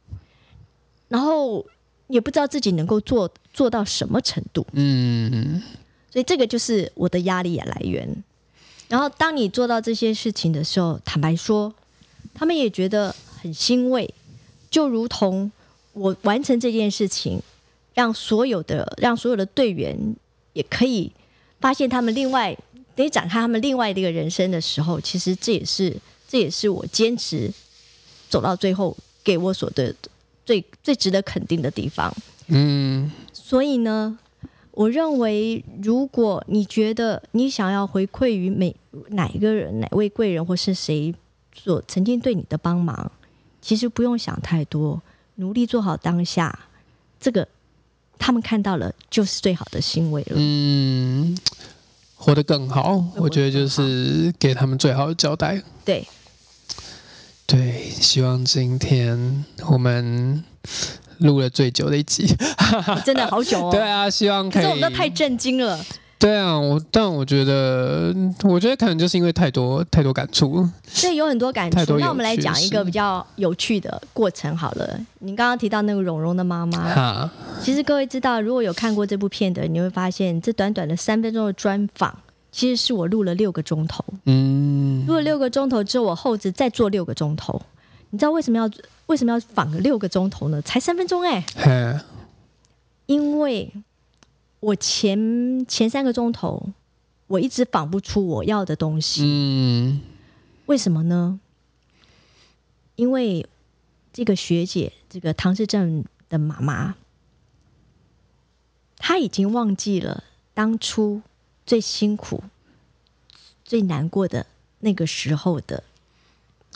[1.09, 1.65] 然后。
[2.11, 5.63] 也不知道自己能够做做到什么程度，嗯，
[6.11, 8.25] 所以这个就是我的压力也来源。
[8.89, 11.75] 然后当你做到这些事情的时候，坦白说，
[12.33, 14.15] 他们也觉得很欣慰，
[14.71, 15.53] 就如同
[15.93, 17.43] 我完成这件事情，
[17.93, 20.17] 让所有的让所有的队员
[20.55, 21.13] 也可以
[21.61, 22.57] 发现他们另外
[23.03, 25.97] 得展开他们另外的一个人生的时候，其实这也是
[26.29, 27.51] 这也是我坚持
[28.29, 29.95] 走到最后给我所的。
[30.49, 32.11] 最最值得肯定的地方，
[32.47, 34.19] 嗯，所以呢，
[34.71, 38.75] 我认为，如果你觉得你想要回馈于每
[39.09, 41.15] 哪一个人、哪位贵人或是谁
[41.55, 43.13] 所曾经对你的帮忙，
[43.61, 45.03] 其实不用想太多，
[45.35, 46.59] 努力做好当下，
[47.21, 47.47] 这个
[48.19, 50.33] 他们看到了就是最好的欣慰了。
[50.37, 51.37] 嗯，
[52.19, 55.63] 活得更好，我觉得就是给他们最好的交代。
[55.85, 56.07] 对。
[57.47, 60.45] 对，希望今天我们
[61.17, 62.27] 录了最久的一集，
[63.07, 63.71] 真的好久哦。
[63.73, 64.67] 对啊，希望可以。
[64.67, 65.83] 我们都太震惊了。
[66.19, 68.13] 对啊，我但我觉得，
[68.43, 70.69] 我觉得可能就是因为太多太多感触。
[71.01, 71.97] 对，有很多感触。
[71.99, 74.99] 那我们来讲一个比较有趣的过程好了。
[75.21, 77.31] 你刚刚提到那个蓉蓉的妈妈，
[77.63, 82.19] 其实各位知道，如果有看过这部片的，你会发现这短短的三分钟的专访。
[82.51, 87.61] 其实是我录了六个钟头，嗯，录了六个钟头之后，我后置再做六个钟头。
[88.11, 88.69] 你知道为什么要
[89.07, 90.61] 为什么要访个六个钟头呢？
[90.63, 91.45] 才三分钟哎，
[93.05, 93.71] 因为
[94.61, 96.71] 我前前三个钟头
[97.27, 100.01] 我一直仿不出我要的东西，嗯，
[100.67, 101.41] 为什么呢？
[102.97, 103.47] 因为
[104.13, 106.97] 这个学姐，这个唐氏症的妈妈，
[108.97, 110.25] 她已经忘记了
[110.55, 111.23] 当初。
[111.67, 112.43] 最辛苦、
[113.63, 114.47] 最难过的
[114.79, 115.85] 那个时候的，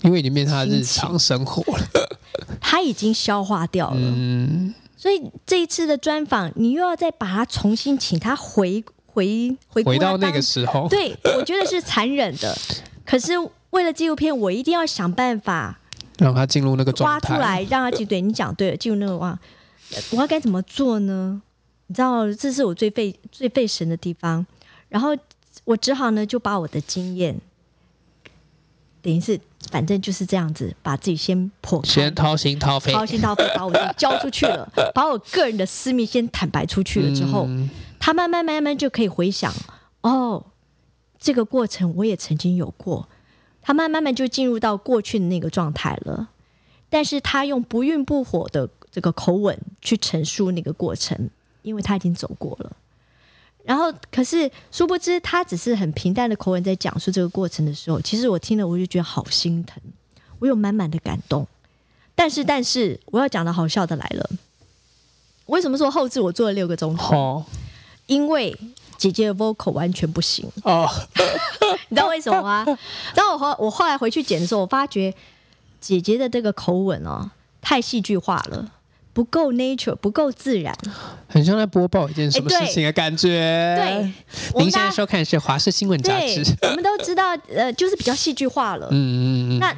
[0.02, 2.18] 因为已经变成他日常生活了，
[2.60, 3.96] 他已经消化掉了。
[3.98, 10.86] 嗯，所以这一次的专访，你又要再把他重新请他回回回回到那个时候。
[10.88, 12.56] 对，我觉得是残忍的。
[13.04, 13.32] 可是
[13.70, 15.76] 为了纪录片，我一定要想办法
[16.18, 18.06] 让他进入那个状态挖出来，让他进。
[18.06, 19.36] 对你讲对了，进入那个哇，
[20.12, 21.42] 我要该怎么做呢？
[21.88, 24.46] 你知道，这是我最费最费神的地方。
[24.88, 25.16] 然后
[25.64, 27.40] 我只好呢，就把我的经验，
[29.02, 29.40] 等于是
[29.70, 37.48] 反正就是这样子，把自己先破，先掏心掏肺，掏心掏肺，把我交出去了， 把我个人的私密先坦白出去了之后，
[37.98, 39.52] 他慢慢慢慢就可以回想，
[40.02, 40.46] 哦，
[41.18, 43.08] 这个过程我也曾经有过，
[43.62, 46.28] 他慢慢慢就进入到过去的那个状态了。
[46.90, 51.30] 但是他用不愠不火的这个口吻去陈述那个过程，
[51.62, 52.76] 因为他已经走过了。
[53.64, 59.80] 然后，可是殊不知，他只是很平淡的口吻在讲述这个过程的时候，其实我听了我就觉得好心疼，
[60.38, 61.46] 我有满满的感动。
[62.14, 64.30] 但是，但是我要讲的好笑的来了，
[65.46, 67.16] 为什么说后置我做了六个钟头？
[67.16, 67.46] 哦
[68.06, 68.58] 因为
[68.98, 70.88] 姐姐的 vocal 完全不行，哦，
[71.88, 72.64] 你知道为什么吗？
[73.14, 75.14] 然后我后我后来回去剪的时候，我发觉
[75.80, 77.30] 姐姐的这个口吻哦，
[77.62, 78.72] 太戏剧化了，
[79.12, 80.76] 不够 nature，不够自然。
[81.28, 83.74] 很像在播报一件什么事情的感觉。
[83.76, 84.12] 对，
[84.58, 88.88] 您现在收看的是华视新闻杂对志。，我们都知道，呃，就是比较戏剧化了。
[88.90, 89.74] 嗯嗯嗯，那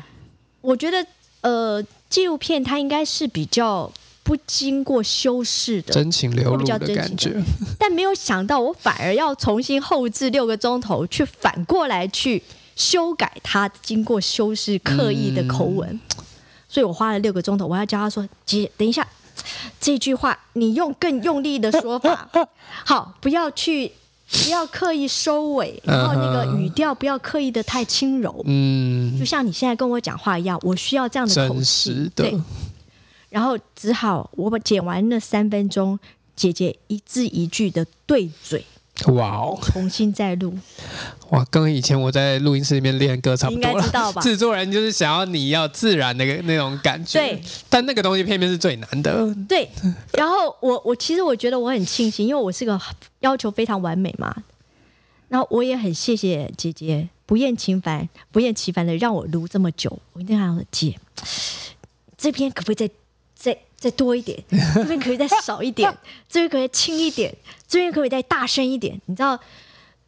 [0.60, 1.04] 我觉得，
[1.40, 3.90] 呃，纪录片它应该是比较
[4.22, 7.42] 不经过修饰的，真情流露的感觉。
[7.78, 12.42] 但没有想到，我反而要重新后置六个钟头，去反过来去
[12.76, 15.88] 修改它经过修饰刻意的口吻。
[15.90, 16.24] 嗯
[16.66, 19.06] 所以我花了六个钟头，我要教他说：“姐，等一下，
[19.80, 22.28] 这句话你用更用力的说法，
[22.84, 23.92] 好，不要去，
[24.30, 29.18] 不要刻意收尾， 然后那个语调不要刻意的太轻柔，嗯。
[29.18, 31.56] 就，像你现在跟我讲话一样，我需要这样的口
[32.14, 32.38] 对。。
[33.30, 35.98] 然后只好我把剪完那三分钟，
[36.36, 38.64] 姐姐一字一句的对嘴，
[39.06, 40.56] 哇哦，重新再录。
[41.30, 43.80] 哇，跟以前我在录音室里面练歌差不多了。
[43.80, 49.34] 该知道吧制作人就是想要你要自然的那种感觉，对，但那个东西偏偏是最难的。
[49.48, 49.68] 对，
[50.12, 52.80] 然后我我其实我觉得我很庆幸，因为我是个
[53.20, 54.34] 要求非常完美嘛。
[55.28, 59.98] 然后我也很谢谢姐姐不厌其烦、不厌其烦的让我录这么久。
[60.12, 60.96] 我一定要说姐，
[62.16, 62.88] 这篇可不可以再
[63.84, 64.42] 再再多一点？
[64.74, 65.92] 这边可以再少一点？
[66.28, 67.34] 这边可以轻一点？
[67.68, 68.98] 这边可以再大声一点？
[69.06, 69.38] 你知道，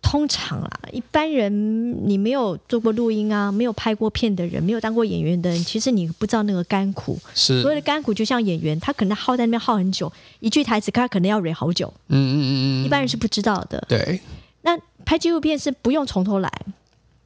[0.01, 7.19] 通常啊，一般人你没有做过录音啊，没有拍过片的人，没有当过演员的人，其实你不知道那个甘苦。
[7.35, 12.51] 是，所谓的甘苦就像演员，他可能耗在那边耗很久，一句台词他可能要蕊好久，嗯嗯嗯
[12.83, 13.85] 嗯，一般人是不知道的。
[13.89, 14.21] 对，
[14.63, 16.51] 那拍纪录片是不用从头来，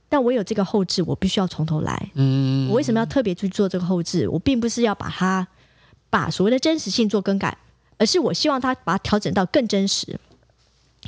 [0.09, 2.11] 但我有这个后置，我必须要从头来。
[2.15, 4.27] 嗯，我为什么要特别去做这个后置？
[4.29, 5.47] 我并不是要把它
[6.11, 7.57] 把所谓的真实性做更改，
[7.97, 10.19] 而是我希望他把它调整到更真实。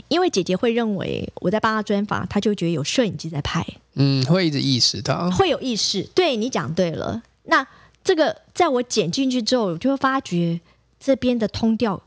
[0.08, 3.62] 因为姐姐会认为我在帮她专访，她就觉得有摄影机在拍，
[3.94, 6.02] 嗯会一直意识到，会有意识。
[6.14, 7.66] 对你讲对了，那
[8.02, 10.58] 这个在我剪进去之后，我就会发觉
[10.98, 12.02] 这边的通调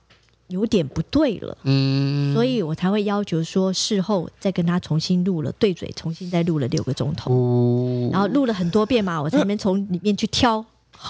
[0.47, 10.65] 有点不对了，嗯，所以我才会要求说事后再跟他重新录了对嘴，重新再录了六个钟头，哦，然后录了很多遍嘛，我才能从里面去挑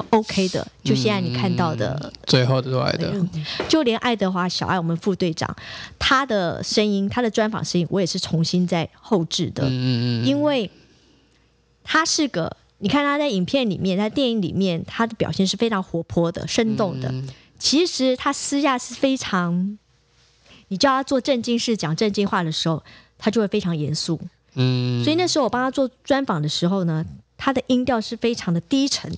[0.09, 2.11] OK 的，就现在你看到的。
[2.25, 3.29] 最后出来的，嗯
[3.69, 5.55] 就连爱德华小爱，我们副队长，
[5.97, 9.63] 他的声音，他的专访声音，我也是重新在后置的。
[9.63, 10.69] 嗯嗯嗯，因为
[11.83, 17.09] 他是个，你看他在影片里面，在电影里面，他的表现是非常活泼的、生动的。
[17.09, 19.79] 嗯其实他私下是非常，
[20.67, 22.83] 你叫他做正经事、讲正经话的时候，
[23.17, 24.19] 他就会非常严肃。
[24.55, 27.05] 嗯，所以那时候我帮他做专访的时候呢，
[27.37, 29.09] 他的音调是非常的低沉。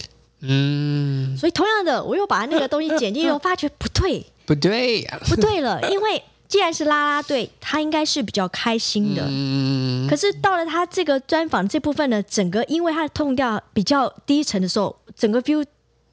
[0.41, 5.01] 嗯，所以同样的，我又把那个东西剪进去，我发觉不对， 不对。
[5.01, 9.25] 呀，不对了，因为既然是啦啦队，他应该是比较开心的。
[9.27, 15.65] 嗯，可是到了他这个专访这部分呢，整个因为他的痛调比较低沉的时候，整个 view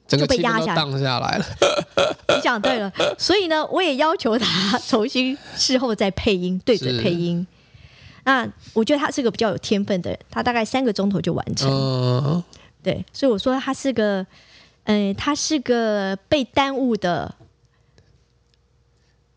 [0.08, 0.74] 整个就被压下来。
[0.74, 1.44] 荡下来了，
[2.34, 7.46] 你讲对了，所以呢，我也要求他重新事后再配音，对嘴是配音。
[8.24, 11.70] 那我觉得他是个比较有天分的人，他大概三个钟头就完成。
[11.70, 12.42] 嗯，
[12.84, 14.24] 对，所以我说他是个，
[14.84, 17.34] 嗯、他是个被耽误的，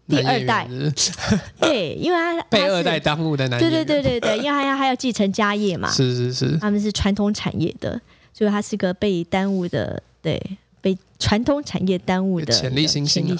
[0.08, 0.68] 第二代
[1.60, 8.00] 对，因为他被二代耽误的男对对对对对，因为他要他要继承家业嘛，是是是，他们是传统产业的，
[8.34, 10.42] 所以他是个被耽误的，对，
[10.82, 13.38] 被传统产业耽误的潜力星星。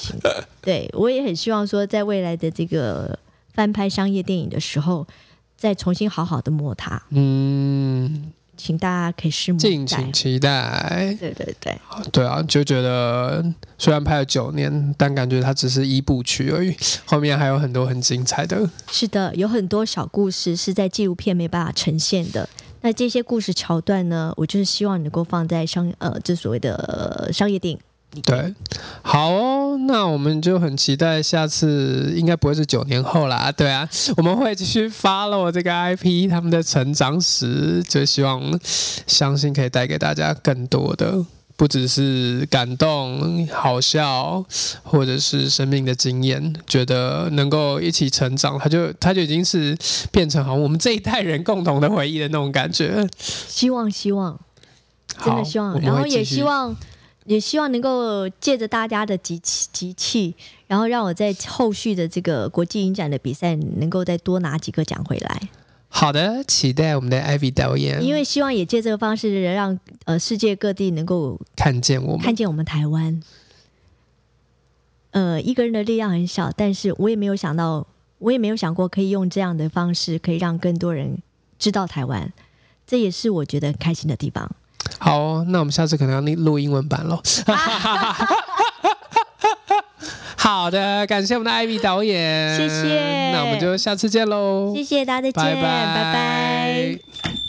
[0.62, 3.20] 对我也很希望说，在未来的这个
[3.54, 5.06] 翻拍商业电影的时候，
[5.56, 10.12] 再重新好好的摸它，嗯，请大家可以拭目敬请。
[10.12, 11.16] 期待。
[11.20, 11.80] 对对对，
[12.12, 13.46] 对啊，就觉得
[13.78, 16.76] 虽然拍了九年，但感觉它只是一部曲而已，
[17.06, 18.68] 后面还有很多很精彩的。
[18.92, 22.50] 是的，有很多小故事是在纪录片没办法呈现的。
[22.82, 27.80] 那这些故事桥段呢，我就是希望能够放在商呃，这所谓的、呃商业电影。
[28.24, 28.56] 对，
[29.04, 33.52] 好哦，那我们就很期待下次，应该不会是九年后啦。
[33.52, 38.42] 对啊，我们会继续 follow 这个 IP 他们的成长史，就希望
[39.06, 41.24] 相信可以带给大家更多的
[41.58, 44.44] 不只是感动、好笑，
[44.84, 49.78] 或者是生命的经验，觉得能够一起成长，他就他就已经是
[50.12, 53.08] 变成好像我们这一代人共同的回忆的那种感觉。
[53.20, 54.40] 希望希望，
[55.24, 56.76] 真的希望，然后也希望。
[57.28, 60.34] 也希望能够借着大家的集气集气，
[60.66, 65.50] 然后让我在后续的这个国际影展的比赛能够再多拿几个奖回来。
[65.90, 73.22] 好的，期待我们的 Ivy 导演，因为希望也借这个方式让呃世界各地能够看见我们看见我们台湾。
[75.12, 77.88] 呃，一个人的力量很小，但是我也没有想到，
[78.20, 81.18] 我也没有想过可以用这样的方式，可以让更多人
[81.60, 82.32] 知道台湾。
[82.86, 84.56] 这也是我觉得很开心的地方。
[85.00, 87.22] 好哦、那我们下次可能要录录英文版喽。
[90.36, 93.32] 好的，感谢我们的艾米导演，谢谢。
[93.32, 95.62] 那我们就下次见喽，谢谢大家，再见，拜拜。
[95.62, 97.47] 拜拜